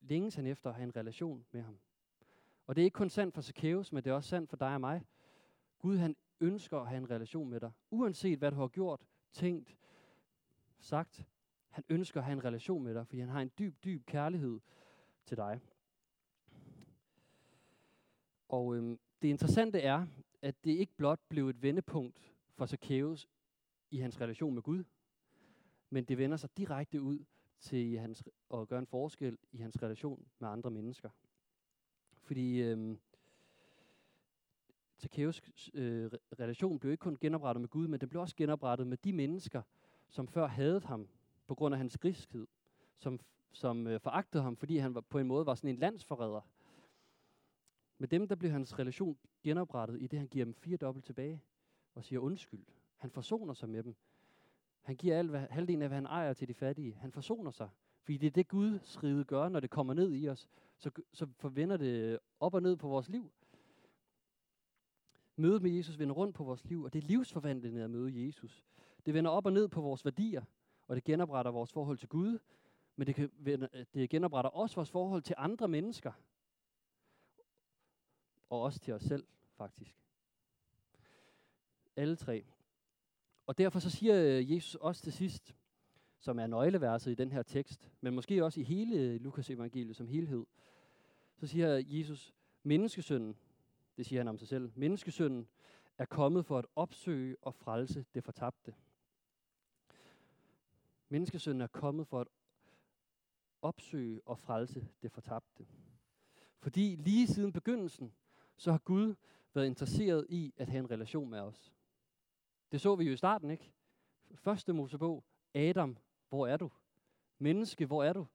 længes 0.00 0.34
han 0.34 0.46
efter 0.46 0.70
at 0.70 0.76
have 0.76 0.84
en 0.84 0.96
relation 0.96 1.46
med 1.50 1.62
ham. 1.62 1.78
Og 2.66 2.76
det 2.76 2.82
er 2.82 2.84
ikke 2.84 2.94
kun 2.94 3.10
sandt 3.10 3.34
for 3.34 3.42
Zacchaeus, 3.42 3.92
men 3.92 4.04
det 4.04 4.10
er 4.10 4.14
også 4.14 4.28
sandt 4.28 4.50
for 4.50 4.56
dig 4.56 4.74
og 4.74 4.80
mig. 4.80 5.02
Gud 5.78 5.96
han 5.96 6.16
ønsker 6.40 6.78
at 6.78 6.88
have 6.88 6.98
en 6.98 7.10
relation 7.10 7.48
med 7.50 7.60
dig, 7.60 7.72
uanset 7.90 8.38
hvad 8.38 8.50
du 8.50 8.56
har 8.56 8.68
gjort, 8.68 9.00
tænkt, 9.32 9.76
sagt. 10.78 11.26
Han 11.68 11.84
ønsker 11.88 12.20
at 12.20 12.24
have 12.24 12.32
en 12.32 12.44
relation 12.44 12.84
med 12.84 12.94
dig, 12.94 13.06
fordi 13.06 13.20
han 13.20 13.28
har 13.28 13.40
en 13.40 13.50
dyb, 13.58 13.84
dyb 13.84 14.06
kærlighed 14.06 14.60
til 15.24 15.36
dig. 15.36 15.60
Og 18.48 18.76
øhm, 18.76 18.98
det 19.22 19.28
interessante 19.28 19.80
er, 19.80 20.06
at 20.42 20.64
det 20.64 20.70
ikke 20.70 20.92
blot 20.96 21.20
blev 21.28 21.48
et 21.48 21.62
vendepunkt 21.62 22.32
for 22.54 22.66
Zacchaeus 22.66 23.28
i 23.90 23.98
hans 23.98 24.20
relation 24.20 24.54
med 24.54 24.62
Gud, 24.62 24.84
men 25.90 26.04
det 26.04 26.18
vender 26.18 26.36
sig 26.36 26.56
direkte 26.56 27.02
ud 27.02 27.24
til 27.60 27.98
hans, 27.98 28.24
at 28.54 28.68
gøre 28.68 28.78
en 28.78 28.86
forskel 28.86 29.38
i 29.52 29.58
hans 29.58 29.82
relation 29.82 30.26
med 30.38 30.48
andre 30.48 30.70
mennesker. 30.70 31.10
Fordi 32.22 32.62
øhm, 32.62 32.90
øh, 32.90 32.96
Zacchaeus 34.98 35.70
øh, 35.74 36.10
relation 36.40 36.78
blev 36.78 36.92
ikke 36.92 37.02
kun 37.02 37.16
genoprettet 37.20 37.60
med 37.60 37.68
Gud, 37.68 37.88
men 37.88 38.00
den 38.00 38.08
blev 38.08 38.22
også 38.22 38.36
genoprettet 38.36 38.86
med 38.86 38.96
de 38.96 39.12
mennesker, 39.12 39.62
som 40.08 40.28
før 40.28 40.46
havde 40.46 40.80
ham 40.80 41.08
på 41.46 41.54
grund 41.54 41.74
af 41.74 41.78
hans 41.78 41.98
griskhed, 41.98 42.46
som, 42.98 43.20
som 43.52 43.86
øh, 43.86 44.00
foragtede 44.00 44.42
ham, 44.42 44.56
fordi 44.56 44.76
han 44.76 44.94
var, 44.94 45.00
på 45.00 45.18
en 45.18 45.26
måde 45.26 45.46
var 45.46 45.54
sådan 45.54 45.70
en 45.70 45.76
landsforræder. 45.76 46.40
Med 47.98 48.08
dem, 48.08 48.28
der 48.28 48.34
blev 48.34 48.50
hans 48.50 48.78
relation 48.78 49.18
genoprettet, 49.42 50.02
i 50.02 50.06
det 50.06 50.18
han 50.18 50.28
giver 50.28 50.44
dem 50.44 50.54
fire 50.54 50.76
dobbelt 50.76 51.04
tilbage 51.04 51.42
og 51.94 52.04
siger 52.04 52.20
undskyld. 52.20 52.64
Han 52.96 53.10
forsoner 53.10 53.54
sig 53.54 53.68
med 53.68 53.82
dem. 53.82 53.96
Han 54.82 54.96
giver 54.96 55.18
alt, 55.18 55.30
hvad, 55.30 55.40
halvdelen 55.50 55.82
af, 55.82 55.88
hvad 55.88 55.96
han 55.96 56.06
ejer 56.06 56.32
til 56.32 56.48
de 56.48 56.54
fattige. 56.54 56.94
Han 56.94 57.12
forsoner 57.12 57.50
sig. 57.50 57.68
Fordi 58.02 58.18
det 58.18 58.26
er 58.26 58.30
det, 58.30 58.48
Guds 58.48 59.02
rige 59.02 59.24
gør, 59.24 59.48
når 59.48 59.60
det 59.60 59.70
kommer 59.70 59.94
ned 59.94 60.12
i 60.14 60.28
os. 60.28 60.48
Så, 60.76 60.90
så 61.12 61.26
forvender 61.38 61.76
det 61.76 62.18
op 62.40 62.54
og 62.54 62.62
ned 62.62 62.76
på 62.76 62.88
vores 62.88 63.08
liv. 63.08 63.32
Mødet 65.36 65.62
med 65.62 65.70
Jesus 65.70 65.98
vender 65.98 66.14
rundt 66.14 66.34
på 66.34 66.44
vores 66.44 66.64
liv, 66.64 66.82
og 66.82 66.92
det 66.92 67.04
er 67.04 67.06
livsforvandlende 67.06 67.84
at 67.84 67.90
møde 67.90 68.26
Jesus. 68.26 68.64
Det 69.06 69.14
vender 69.14 69.30
op 69.30 69.46
og 69.46 69.52
ned 69.52 69.68
på 69.68 69.80
vores 69.80 70.04
værdier, 70.04 70.42
og 70.88 70.96
det 70.96 71.04
genopretter 71.04 71.50
vores 71.50 71.72
forhold 71.72 71.98
til 71.98 72.08
Gud, 72.08 72.38
men 72.96 73.06
det, 73.06 73.14
kan, 73.14 73.30
det 73.94 74.10
genopretter 74.10 74.50
også 74.50 74.76
vores 74.76 74.90
forhold 74.90 75.22
til 75.22 75.34
andre 75.38 75.68
mennesker 75.68 76.12
og 78.50 78.62
også 78.62 78.80
til 78.80 78.94
os 78.94 79.02
selv, 79.02 79.26
faktisk. 79.56 79.96
Alle 81.96 82.16
tre. 82.16 82.44
Og 83.46 83.58
derfor 83.58 83.78
så 83.78 83.90
siger 83.90 84.22
øh, 84.22 84.52
Jesus 84.52 84.74
også 84.74 85.02
til 85.02 85.12
sidst, 85.12 85.54
som 86.18 86.38
er 86.38 86.46
nøgleverset 86.46 87.10
i 87.10 87.14
den 87.14 87.32
her 87.32 87.42
tekst, 87.42 87.90
men 88.00 88.14
måske 88.14 88.44
også 88.44 88.60
i 88.60 88.62
hele 88.62 88.96
øh, 88.96 89.20
Lukas 89.20 89.50
evangeliet 89.50 89.96
som 89.96 90.08
helhed, 90.08 90.46
så 91.36 91.46
siger 91.46 91.82
Jesus, 91.86 92.34
menneskesønnen, 92.62 93.36
det 93.96 94.06
siger 94.06 94.20
han 94.20 94.28
om 94.28 94.38
sig 94.38 94.48
selv, 94.48 94.70
menneskesønnen 94.74 95.48
er 95.98 96.04
kommet 96.04 96.46
for 96.46 96.58
at 96.58 96.66
opsøge 96.76 97.36
og 97.42 97.54
frelse 97.54 98.04
det 98.14 98.24
fortabte. 98.24 98.74
Menneskesønnen 101.08 101.60
er 101.60 101.66
kommet 101.66 102.06
for 102.06 102.20
at 102.20 102.28
opsøge 103.62 104.20
og 104.26 104.38
frelse 104.38 104.88
det 105.02 105.12
fortabte. 105.12 105.66
Fordi 106.58 106.96
lige 106.96 107.26
siden 107.26 107.52
begyndelsen, 107.52 108.12
så 108.56 108.70
har 108.70 108.78
Gud 108.78 109.14
været 109.54 109.66
interesseret 109.66 110.26
i 110.28 110.54
at 110.56 110.68
have 110.68 110.78
en 110.78 110.90
relation 110.90 111.30
med 111.30 111.40
os. 111.40 111.75
Det 112.72 112.80
så 112.80 112.96
vi 112.96 113.04
jo 113.04 113.12
i 113.12 113.16
starten, 113.16 113.50
ikke? 113.50 113.72
Første 114.34 114.72
Mosebog, 114.72 115.24
Adam, 115.54 115.96
hvor 116.28 116.46
er 116.46 116.56
du? 116.56 116.70
Menneske, 117.38 117.86
hvor 117.86 118.04
er 118.04 118.12
du? 118.12 118.26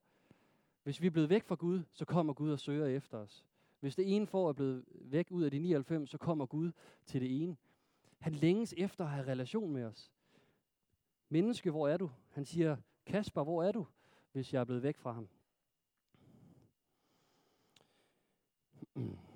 Hvis 0.84 1.02
vi 1.02 1.08
er 1.08 1.12
blevet 1.12 1.30
væk 1.30 1.44
fra 1.44 1.56
Gud, 1.56 1.84
så 1.92 2.06
kommer 2.06 2.34
Gud 2.34 2.52
og 2.52 2.60
søger 2.60 2.86
efter 2.86 3.18
os. 3.18 3.46
Hvis 3.80 3.96
det 3.96 4.16
ene 4.16 4.28
får 4.28 4.50
er 4.50 4.54
blevet 4.54 4.86
væk 4.92 5.28
ud 5.32 5.44
af 5.44 5.52
de 5.52 5.60
99, 5.60 6.10
så 6.10 6.18
kommer 6.18 6.46
Gud 6.46 6.72
til 7.06 7.22
det 7.22 7.44
ene. 7.44 7.58
Han 8.20 8.34
længes 8.34 8.74
efter 8.78 9.06
at 9.06 9.12
have 9.12 9.28
relation 9.28 9.72
med 9.72 9.84
os. 9.84 10.12
Menneske, 11.30 11.72
hvor 11.72 11.88
er 11.88 11.98
du? 11.98 12.12
Han 12.30 12.46
siger, 12.46 12.78
Kasper, 13.06 13.44
hvor 13.44 13.64
er 13.64 13.72
du, 13.72 13.86
hvis 14.32 14.54
jeg 14.54 14.60
er 14.60 14.66
blevet 14.66 14.84
væk 14.84 14.98
fra 14.98 15.12
ham? 15.12 15.30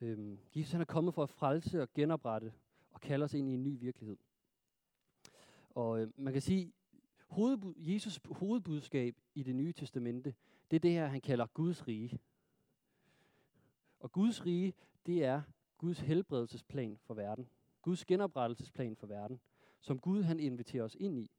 øhm, 0.00 0.38
Jesus 0.56 0.72
han 0.72 0.80
er 0.80 0.84
kommet 0.84 1.14
for 1.14 1.22
at 1.22 1.30
frelse 1.30 1.82
og 1.82 1.88
genoprette 1.94 2.52
og 2.90 3.00
kalde 3.00 3.24
os 3.24 3.34
ind 3.34 3.50
i 3.50 3.54
en 3.54 3.62
ny 3.62 3.78
virkelighed. 3.78 4.16
Og 5.70 6.00
øh, 6.00 6.08
man 6.16 6.32
kan 6.32 6.42
sige, 6.42 6.72
hovedbud, 7.28 7.74
Jesus 7.78 8.20
hovedbudskab 8.30 9.16
i 9.34 9.42
det 9.42 9.56
nye 9.56 9.72
testamente, 9.72 10.34
det 10.70 10.76
er 10.76 10.80
det 10.80 10.92
her, 10.92 11.06
han 11.06 11.20
kalder 11.20 11.46
Guds 11.46 11.88
rige. 11.88 12.18
Og 14.00 14.12
Guds 14.12 14.46
rige, 14.46 14.74
det 15.06 15.24
er 15.24 15.42
Guds 15.78 16.00
helbredelsesplan 16.00 16.98
for 17.02 17.14
verden. 17.14 17.48
Guds 17.82 18.04
genoprettelsesplan 18.04 18.96
for 18.96 19.06
verden, 19.06 19.40
som 19.80 19.98
Gud 19.98 20.22
han 20.22 20.40
inviterer 20.40 20.84
os 20.84 20.96
ind 21.00 21.18
i. 21.18 21.30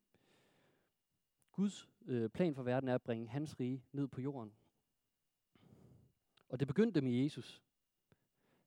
Guds 1.51 1.89
øh, 2.05 2.29
plan 2.29 2.55
for 2.55 2.63
verden 2.63 2.89
er 2.89 2.95
at 2.95 3.01
bringe 3.01 3.27
hans 3.27 3.59
rige 3.59 3.83
ned 3.91 4.07
på 4.07 4.21
jorden. 4.21 4.53
Og 6.49 6.59
det 6.59 6.67
begyndte 6.67 7.01
med 7.01 7.11
Jesus. 7.11 7.61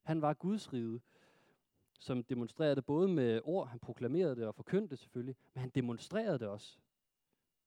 Han 0.02 0.22
var 0.22 0.34
Guds 0.34 0.72
rige, 0.72 1.00
som 1.98 2.24
demonstrerede 2.24 2.76
det 2.76 2.84
både 2.84 3.08
med 3.08 3.40
ord, 3.44 3.68
han 3.68 3.78
proklamerede 3.78 4.36
det 4.36 4.46
og 4.46 4.54
forkyndte 4.54 4.90
det 4.90 4.98
selvfølgelig, 4.98 5.36
men 5.54 5.60
han 5.60 5.70
demonstrerede 5.70 6.38
det 6.38 6.48
også. 6.48 6.78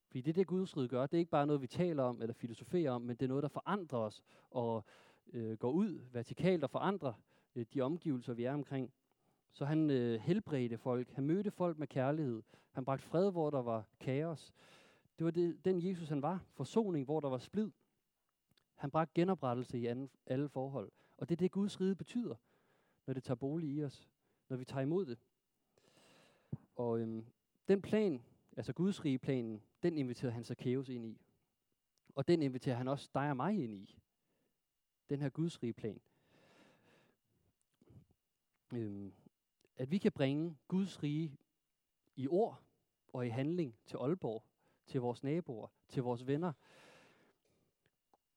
Fordi 0.07 0.21
det, 0.21 0.35
det 0.35 0.47
Guds 0.47 0.77
rige 0.77 0.87
gør, 0.87 1.05
det 1.05 1.17
er 1.17 1.19
ikke 1.19 1.31
bare 1.31 1.47
noget, 1.47 1.61
vi 1.61 1.67
taler 1.67 2.03
om 2.03 2.21
eller 2.21 2.33
filosoferer 2.33 2.91
om, 2.91 3.01
men 3.01 3.15
det 3.15 3.25
er 3.25 3.27
noget, 3.27 3.43
der 3.43 3.49
forandrer 3.49 3.99
os 3.99 4.23
og 4.51 4.85
øh, 5.33 5.57
går 5.57 5.71
ud 5.71 5.99
vertikalt 6.11 6.63
og 6.63 6.69
forandrer 6.69 7.13
øh, 7.55 7.65
de 7.73 7.81
omgivelser, 7.81 8.33
vi 8.33 8.43
er 8.43 8.53
omkring. 8.53 8.93
Så 9.51 9.65
han 9.65 9.89
øh, 9.89 10.19
helbredte 10.19 10.77
folk, 10.77 11.11
han 11.11 11.25
mødte 11.25 11.51
folk 11.51 11.77
med 11.77 11.87
kærlighed, 11.87 12.41
han 12.71 12.85
bragte 12.85 13.05
fred, 13.05 13.31
hvor 13.31 13.49
der 13.49 13.61
var 13.61 13.87
kaos. 13.99 14.53
Det 15.17 15.25
var 15.25 15.31
det, 15.31 15.65
den 15.65 15.87
Jesus, 15.89 16.09
han 16.09 16.21
var. 16.21 16.45
Forsoning, 16.53 17.05
hvor 17.05 17.19
der 17.19 17.29
var 17.29 17.37
splid. 17.37 17.71
Han 18.75 18.91
bragte 18.91 19.11
genoprettelse 19.15 19.79
i 19.79 19.85
anden, 19.85 20.09
alle 20.25 20.49
forhold. 20.49 20.91
Og 21.17 21.29
det 21.29 21.35
er 21.35 21.37
det, 21.37 21.51
Guds 21.51 21.81
rige 21.81 21.95
betyder, 21.95 22.35
når 23.05 23.13
det 23.13 23.23
tager 23.23 23.35
bolig 23.35 23.69
i 23.69 23.83
os. 23.83 24.09
Når 24.49 24.57
vi 24.57 24.65
tager 24.65 24.81
imod 24.81 25.05
det. 25.05 25.19
Og 26.75 26.99
øhm, 26.99 27.25
den 27.67 27.81
plan, 27.81 28.23
altså 28.57 28.73
Guds 28.73 29.05
rige 29.05 29.19
planen, 29.19 29.63
den 29.83 29.97
inviterer 29.97 30.31
han 30.31 30.43
Zacchaeus 30.43 30.89
ind 30.89 31.05
i. 31.05 31.21
Og 32.15 32.27
den 32.27 32.41
inviterer 32.41 32.75
han 32.75 32.87
også 32.87 33.09
dig 33.13 33.29
og 33.29 33.35
mig 33.35 33.63
ind 33.63 33.75
i. 33.75 33.97
Den 35.09 35.21
her 35.21 35.29
Guds 35.29 35.63
rige 35.63 35.73
plan. 35.73 36.01
Øhm, 38.73 39.13
at 39.75 39.91
vi 39.91 39.97
kan 39.97 40.11
bringe 40.11 40.57
Guds 40.67 41.03
rige 41.03 41.37
i 42.15 42.27
ord 42.27 42.63
og 43.13 43.25
i 43.25 43.29
handling 43.29 43.75
til 43.85 43.97
Aalborg, 43.97 44.43
til 44.85 45.01
vores 45.01 45.23
naboer, 45.23 45.67
til 45.87 46.03
vores 46.03 46.27
venner. 46.27 46.53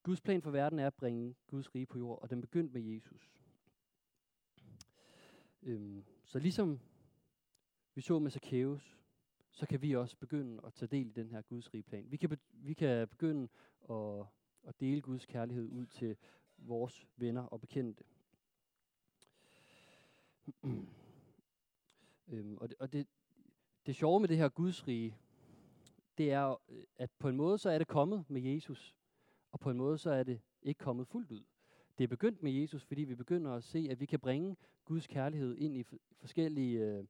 Guds 0.06 0.20
plan 0.20 0.42
for 0.42 0.50
verden 0.50 0.78
er 0.78 0.86
at 0.86 0.94
bringe 0.94 1.34
Guds 1.46 1.74
rige 1.74 1.86
på 1.86 1.98
jord, 1.98 2.22
og 2.22 2.30
den 2.30 2.40
begyndte 2.40 2.72
med 2.74 2.82
Jesus. 2.82 3.30
Øhm, 5.62 6.04
så 6.24 6.38
ligesom 6.38 6.80
vi 7.94 8.00
så 8.00 8.18
med 8.18 8.30
Zacchaeus, 8.30 8.98
så 9.50 9.66
kan 9.66 9.82
vi 9.82 9.96
også 9.96 10.16
begynde 10.16 10.60
at 10.66 10.72
tage 10.74 10.88
del 10.88 11.06
i 11.06 11.12
den 11.12 11.30
her 11.30 11.42
Guds 11.42 11.74
rige 11.74 11.82
plan. 11.82 12.10
Vi 12.10 12.16
kan, 12.16 12.28
be, 12.28 12.38
vi 12.52 12.74
kan 12.74 13.08
begynde 13.08 13.48
at, 13.90 14.26
at 14.62 14.80
dele 14.80 15.00
Guds 15.00 15.26
kærlighed 15.26 15.68
ud 15.68 15.86
til 15.86 16.16
vores 16.56 17.06
venner 17.16 17.42
og 17.42 17.60
bekendte. 17.60 18.04
øhm, 22.28 22.58
og 22.58 22.68
det, 22.68 22.76
og 22.78 22.92
det, 22.92 23.06
det 23.86 23.96
sjove 23.96 24.20
med 24.20 24.28
det 24.28 24.36
her 24.36 24.48
Guds 24.48 24.88
rige, 24.88 25.16
det 26.18 26.32
er, 26.32 26.60
øh, 26.68 26.84
at 26.96 27.10
på 27.18 27.28
en 27.28 27.36
måde 27.36 27.58
så 27.58 27.70
er 27.70 27.78
det 27.78 27.88
kommet 27.88 28.24
med 28.30 28.42
Jesus, 28.42 28.96
og 29.56 29.60
på 29.60 29.70
en 29.70 29.76
måde 29.76 29.98
så 29.98 30.10
er 30.10 30.22
det 30.22 30.40
ikke 30.62 30.78
kommet 30.78 31.06
fuldt 31.06 31.30
ud. 31.30 31.42
Det 31.98 32.04
er 32.04 32.08
begyndt 32.08 32.42
med 32.42 32.52
Jesus, 32.52 32.84
fordi 32.84 33.04
vi 33.04 33.14
begynder 33.14 33.52
at 33.52 33.64
se, 33.64 33.88
at 33.90 34.00
vi 34.00 34.06
kan 34.06 34.20
bringe 34.20 34.56
Guds 34.84 35.06
kærlighed 35.06 35.56
ind 35.56 35.76
i 35.76 35.84
forskellige 36.16 36.80
øh, 36.80 37.04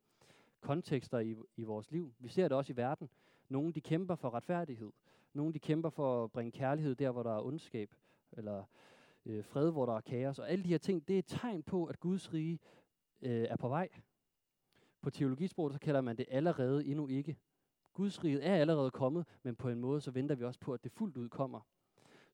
kontekster 0.60 1.18
i, 1.18 1.36
i 1.56 1.64
vores 1.64 1.90
liv. 1.90 2.14
Vi 2.18 2.28
ser 2.28 2.42
det 2.42 2.52
også 2.52 2.72
i 2.72 2.76
verden. 2.76 3.08
Nogle 3.48 3.72
de 3.72 3.80
kæmper 3.80 4.14
for 4.14 4.34
retfærdighed. 4.34 4.92
Nogle 5.32 5.52
de 5.52 5.58
kæmper 5.58 5.90
for 5.90 6.24
at 6.24 6.32
bringe 6.32 6.52
kærlighed 6.52 6.94
der, 6.94 7.10
hvor 7.10 7.22
der 7.22 7.36
er 7.36 7.42
ondskab. 7.42 7.94
Eller 8.32 8.64
øh, 9.24 9.44
fred, 9.44 9.70
hvor 9.70 9.86
der 9.86 9.96
er 9.96 10.00
kaos. 10.00 10.38
Og 10.38 10.50
alle 10.50 10.64
de 10.64 10.68
her 10.68 10.78
ting, 10.78 11.08
det 11.08 11.14
er 11.14 11.18
et 11.18 11.26
tegn 11.26 11.62
på, 11.62 11.84
at 11.84 12.00
Guds 12.00 12.34
rige 12.34 12.58
øh, 13.22 13.46
er 13.48 13.56
på 13.56 13.68
vej. 13.68 13.88
På 15.02 15.10
teologisproget 15.10 15.72
så 15.72 15.78
kalder 15.78 16.00
man 16.00 16.16
det 16.16 16.26
allerede 16.30 16.86
endnu 16.86 17.08
ikke. 17.08 17.36
Guds 17.92 18.24
rige 18.24 18.40
er 18.40 18.56
allerede 18.56 18.90
kommet, 18.90 19.26
men 19.42 19.56
på 19.56 19.68
en 19.68 19.80
måde 19.80 20.00
så 20.00 20.10
venter 20.10 20.34
vi 20.34 20.44
også 20.44 20.60
på, 20.60 20.74
at 20.74 20.84
det 20.84 20.92
fuldt 20.92 21.16
ud 21.16 21.28
kommer. 21.28 21.60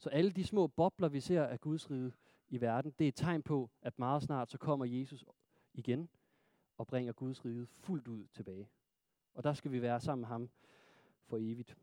Så 0.03 0.09
alle 0.09 0.31
de 0.31 0.45
små 0.45 0.67
bobler, 0.67 1.09
vi 1.09 1.21
ser 1.21 1.43
af 1.43 1.61
Guds 1.61 1.91
rige 1.91 2.12
i 2.49 2.61
verden, 2.61 2.95
det 2.99 3.05
er 3.05 3.09
et 3.09 3.15
tegn 3.15 3.43
på, 3.43 3.71
at 3.83 3.99
meget 3.99 4.23
snart 4.23 4.51
så 4.51 4.59
kommer 4.59 4.85
Jesus 4.85 5.25
igen 5.75 6.09
og 6.77 6.87
bringer 6.87 7.12
Guds 7.12 7.45
rige 7.45 7.67
fuldt 7.67 8.09
ud 8.09 8.27
tilbage. 8.27 8.69
Og 9.35 9.45
der 9.45 9.53
skal 9.53 9.73
vi 9.73 9.83
være 9.83 10.01
sammen 10.01 10.21
med 10.21 10.29
ham 10.29 10.51
for 11.25 11.37
evigt. 11.37 11.77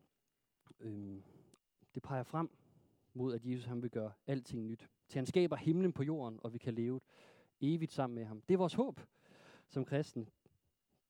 Øhm, 0.80 1.24
det 1.96 2.04
peger 2.04 2.24
frem 2.24 2.50
mod, 3.14 3.34
at 3.34 3.46
Jesus 3.46 3.66
han 3.66 3.82
vil 3.82 3.92
gøre 3.92 4.12
alting 4.28 4.66
nyt. 4.66 4.90
Til 5.08 5.20
han 5.20 5.26
skaber 5.26 5.56
himlen 5.56 5.94
på 5.94 6.04
jorden, 6.04 6.40
og 6.44 6.54
vi 6.54 6.58
kan 6.58 6.74
leve 6.74 7.02
evigt 7.62 7.92
sammen 7.92 8.16
med 8.16 8.26
ham. 8.26 8.42
Det 8.42 8.54
er 8.54 8.58
vores 8.58 8.74
håb 8.74 9.02
som 9.68 9.86
kristen. 9.86 10.30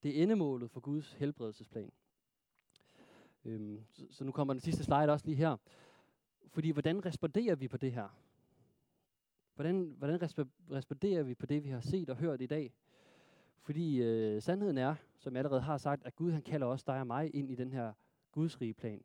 Det 0.03 0.19
er 0.19 0.23
endemålet 0.23 0.71
for 0.71 0.79
Guds 0.79 1.13
helbredelsesplan. 1.13 1.91
Øhm, 3.45 3.85
så, 3.91 4.05
så 4.09 4.23
nu 4.23 4.31
kommer 4.31 4.53
den 4.53 4.61
sidste 4.61 4.83
slide 4.83 5.09
også 5.09 5.25
lige 5.25 5.35
her. 5.35 5.57
Fordi 6.51 6.69
hvordan 6.69 7.05
responderer 7.05 7.55
vi 7.55 7.67
på 7.67 7.77
det 7.77 7.91
her? 7.91 8.07
Hvordan, 9.55 9.95
hvordan 9.97 10.21
responderer 10.71 11.23
vi 11.23 11.35
på 11.35 11.45
det, 11.45 11.63
vi 11.63 11.69
har 11.69 11.81
set 11.81 12.09
og 12.09 12.15
hørt 12.15 12.41
i 12.41 12.45
dag? 12.45 12.73
Fordi 13.61 14.01
øh, 14.01 14.41
sandheden 14.41 14.77
er, 14.77 14.95
som 15.17 15.33
jeg 15.33 15.39
allerede 15.39 15.61
har 15.61 15.77
sagt, 15.77 16.05
at 16.05 16.15
Gud 16.15 16.31
han 16.31 16.41
kalder 16.41 16.67
også 16.67 16.83
dig 16.87 16.99
og 16.99 17.07
mig 17.07 17.35
ind 17.35 17.51
i 17.51 17.55
den 17.55 17.71
her 17.71 17.93
gudsrige 18.31 18.73
plan. 18.73 19.03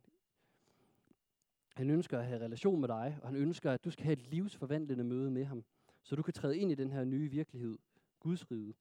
Han 1.75 1.91
ønsker 1.91 2.19
at 2.19 2.27
have 2.27 2.45
relation 2.45 2.81
med 2.81 2.89
dig, 2.89 3.19
og 3.23 3.29
han 3.29 3.37
ønsker, 3.37 3.73
at 3.73 3.85
du 3.85 3.91
skal 3.91 4.05
have 4.05 4.13
et 4.13 4.27
livsforvandlende 4.31 5.05
møde 5.05 5.31
med 5.31 5.45
ham, 5.45 5.65
så 6.03 6.17
du 6.17 6.23
kan 6.23 6.35
træde 6.35 6.59
ind 6.59 6.73
i 6.73 6.75
den 6.75 6.91
her 6.91 7.05
nye 7.05 7.31
virkelighed, 7.31 7.79
Guds 8.21 8.51
rige. 8.51 8.75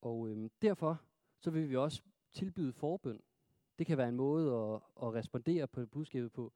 Og 0.00 0.28
øh, 0.28 0.50
derfor 0.62 1.00
så 1.38 1.50
vil 1.50 1.70
vi 1.70 1.76
også 1.76 2.02
tilbyde 2.32 2.72
forbøn. 2.72 3.20
Det 3.78 3.86
kan 3.86 3.98
være 3.98 4.08
en 4.08 4.16
måde 4.16 4.54
at, 4.54 4.80
at 5.06 5.14
respondere 5.14 5.66
på 5.66 5.86
budskabet 5.86 6.32
på. 6.32 6.52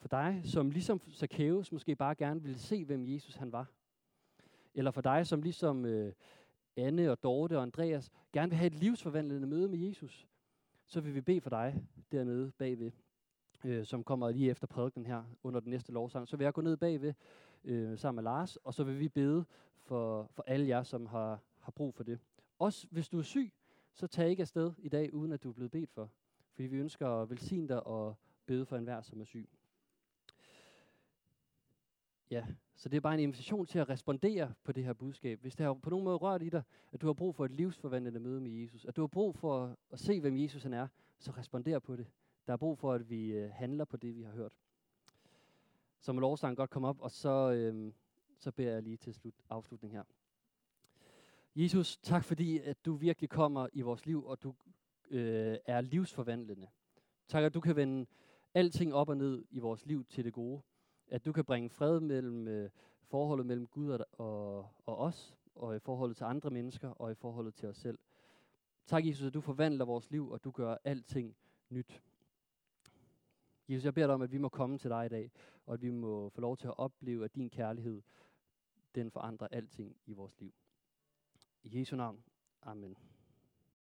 For 0.00 0.08
dig, 0.08 0.40
som 0.44 0.70
ligesom 0.70 1.00
Zacchaeus 1.12 1.72
måske 1.72 1.96
bare 1.96 2.14
gerne 2.14 2.42
ville 2.42 2.58
se, 2.58 2.84
hvem 2.84 3.06
Jesus 3.06 3.34
han 3.34 3.52
var. 3.52 3.70
Eller 4.74 4.90
for 4.90 5.00
dig, 5.00 5.26
som 5.26 5.42
ligesom 5.42 5.84
øh, 5.84 6.12
Anne 6.76 7.10
og 7.10 7.22
Dorte 7.22 7.56
og 7.56 7.62
Andreas 7.62 8.10
gerne 8.32 8.50
vil 8.50 8.56
have 8.56 8.66
et 8.66 8.74
livsforvandlende 8.74 9.46
møde 9.46 9.68
med 9.68 9.78
Jesus. 9.78 10.28
Så 10.86 11.00
vil 11.00 11.14
vi 11.14 11.20
bede 11.20 11.40
for 11.40 11.50
dig 11.50 11.84
dernede 12.12 12.52
bagved, 12.58 12.90
øh, 13.64 13.86
som 13.86 14.04
kommer 14.04 14.30
lige 14.30 14.50
efter 14.50 14.66
prædiken 14.66 15.06
her 15.06 15.24
under 15.42 15.60
den 15.60 15.70
næste 15.70 15.92
lovsang. 15.92 16.28
Så 16.28 16.36
vil 16.36 16.44
jeg 16.44 16.52
gå 16.52 16.60
ned 16.60 16.76
bagved 16.76 17.14
øh, 17.64 17.98
sammen 17.98 18.16
med 18.16 18.30
Lars, 18.30 18.56
og 18.56 18.74
så 18.74 18.84
vil 18.84 18.98
vi 18.98 19.08
bede 19.08 19.44
for, 19.78 20.30
for 20.30 20.44
alle 20.46 20.68
jer, 20.68 20.82
som 20.82 21.06
har, 21.06 21.40
har 21.58 21.72
brug 21.72 21.94
for 21.94 22.04
det. 22.04 22.18
Også 22.58 22.86
hvis 22.90 23.08
du 23.08 23.18
er 23.18 23.22
syg, 23.22 23.52
så 23.94 24.06
tag 24.06 24.30
ikke 24.30 24.40
afsted 24.40 24.72
i 24.78 24.88
dag, 24.88 25.14
uden 25.14 25.32
at 25.32 25.42
du 25.42 25.48
er 25.48 25.54
blevet 25.54 25.70
bedt 25.70 25.90
for. 25.90 26.10
Fordi 26.52 26.66
vi 26.66 26.76
ønsker 26.76 27.08
at 27.08 27.30
velsigne 27.30 27.68
dig 27.68 27.86
og 27.86 28.16
bede 28.46 28.66
for 28.66 28.76
enhver, 28.76 29.02
som 29.02 29.20
er 29.20 29.24
syg. 29.24 29.48
Ja, 32.30 32.46
så 32.76 32.88
det 32.88 32.96
er 32.96 33.00
bare 33.00 33.14
en 33.14 33.20
invitation 33.20 33.66
til 33.66 33.78
at 33.78 33.88
respondere 33.88 34.54
på 34.64 34.72
det 34.72 34.84
her 34.84 34.92
budskab. 34.92 35.40
Hvis 35.40 35.56
det 35.56 35.66
har 35.66 35.74
på 35.74 35.90
nogen 35.90 36.04
måde 36.04 36.16
rørt 36.16 36.42
i 36.42 36.48
dig, 36.48 36.62
at 36.92 37.00
du 37.00 37.06
har 37.06 37.12
brug 37.12 37.34
for 37.34 37.44
et 37.44 37.50
livsforvandlende 37.50 38.20
møde 38.20 38.40
med 38.40 38.50
Jesus, 38.50 38.84
at 38.84 38.96
du 38.96 39.02
har 39.02 39.06
brug 39.06 39.36
for 39.36 39.76
at 39.90 40.00
se, 40.00 40.20
hvem 40.20 40.36
Jesus 40.36 40.62
han 40.62 40.72
er, 40.72 40.88
så 41.18 41.30
responder 41.30 41.78
på 41.78 41.96
det. 41.96 42.06
Der 42.46 42.52
er 42.52 42.56
brug 42.56 42.78
for, 42.78 42.92
at 42.92 43.10
vi 43.10 43.32
øh, 43.32 43.50
handler 43.50 43.84
på 43.84 43.96
det, 43.96 44.16
vi 44.16 44.22
har 44.22 44.32
hørt. 44.32 44.52
Så 46.00 46.12
må 46.12 46.20
lovsangen 46.20 46.56
godt 46.56 46.70
komme 46.70 46.88
op, 46.88 47.00
og 47.00 47.10
så, 47.10 47.52
øhm, 47.52 47.94
så 48.38 48.52
beder 48.52 48.72
jeg 48.72 48.82
lige 48.82 48.96
til 48.96 49.14
slut, 49.14 49.34
afslutning 49.50 49.94
her. 49.94 50.02
Jesus, 51.56 51.98
tak 51.98 52.24
fordi, 52.24 52.58
at 52.58 52.84
du 52.84 52.94
virkelig 52.94 53.30
kommer 53.30 53.68
i 53.72 53.80
vores 53.80 54.06
liv, 54.06 54.24
og 54.24 54.42
du 54.42 54.54
øh, 55.10 55.56
er 55.66 55.80
livsforvandlende. 55.80 56.68
Tak, 57.28 57.44
at 57.44 57.54
du 57.54 57.60
kan 57.60 57.76
vende 57.76 58.06
alting 58.54 58.94
op 58.94 59.08
og 59.08 59.16
ned 59.16 59.44
i 59.50 59.58
vores 59.58 59.86
liv 59.86 60.04
til 60.04 60.24
det 60.24 60.32
gode. 60.32 60.62
At 61.10 61.24
du 61.24 61.32
kan 61.32 61.44
bringe 61.44 61.70
fred 61.70 62.00
mellem 62.00 62.48
øh, 62.48 62.70
forholdet 63.02 63.46
mellem 63.46 63.66
Gud 63.66 63.90
og, 63.90 64.06
og, 64.12 64.72
og 64.86 64.98
os, 64.98 65.36
og 65.54 65.76
i 65.76 65.78
forholdet 65.78 66.16
til 66.16 66.24
andre 66.24 66.50
mennesker, 66.50 66.88
og 66.88 67.10
i 67.10 67.14
forholdet 67.14 67.54
til 67.54 67.68
os 67.68 67.76
selv. 67.76 67.98
Tak, 68.86 69.06
Jesus, 69.06 69.26
at 69.26 69.34
du 69.34 69.40
forvandler 69.40 69.84
vores 69.84 70.10
liv, 70.10 70.30
og 70.30 70.44
du 70.44 70.50
gør 70.50 70.76
alting 70.84 71.36
nyt. 71.70 72.02
Jesus, 73.68 73.84
jeg 73.84 73.94
beder 73.94 74.06
dig 74.06 74.14
om, 74.14 74.22
at 74.22 74.32
vi 74.32 74.38
må 74.38 74.48
komme 74.48 74.78
til 74.78 74.90
dig 74.90 75.06
i 75.06 75.08
dag, 75.08 75.32
og 75.66 75.74
at 75.74 75.82
vi 75.82 75.90
må 75.90 76.28
få 76.28 76.40
lov 76.40 76.56
til 76.56 76.66
at 76.66 76.78
opleve, 76.78 77.24
at 77.24 77.34
din 77.34 77.50
kærlighed, 77.50 78.02
den 78.94 79.10
forandrer 79.10 79.48
alting 79.50 79.96
i 80.06 80.12
vores 80.12 80.40
liv. 80.40 80.54
I 81.62 81.78
Jesu 81.78 81.96
navn. 81.96 82.24
Amen. 82.62 83.19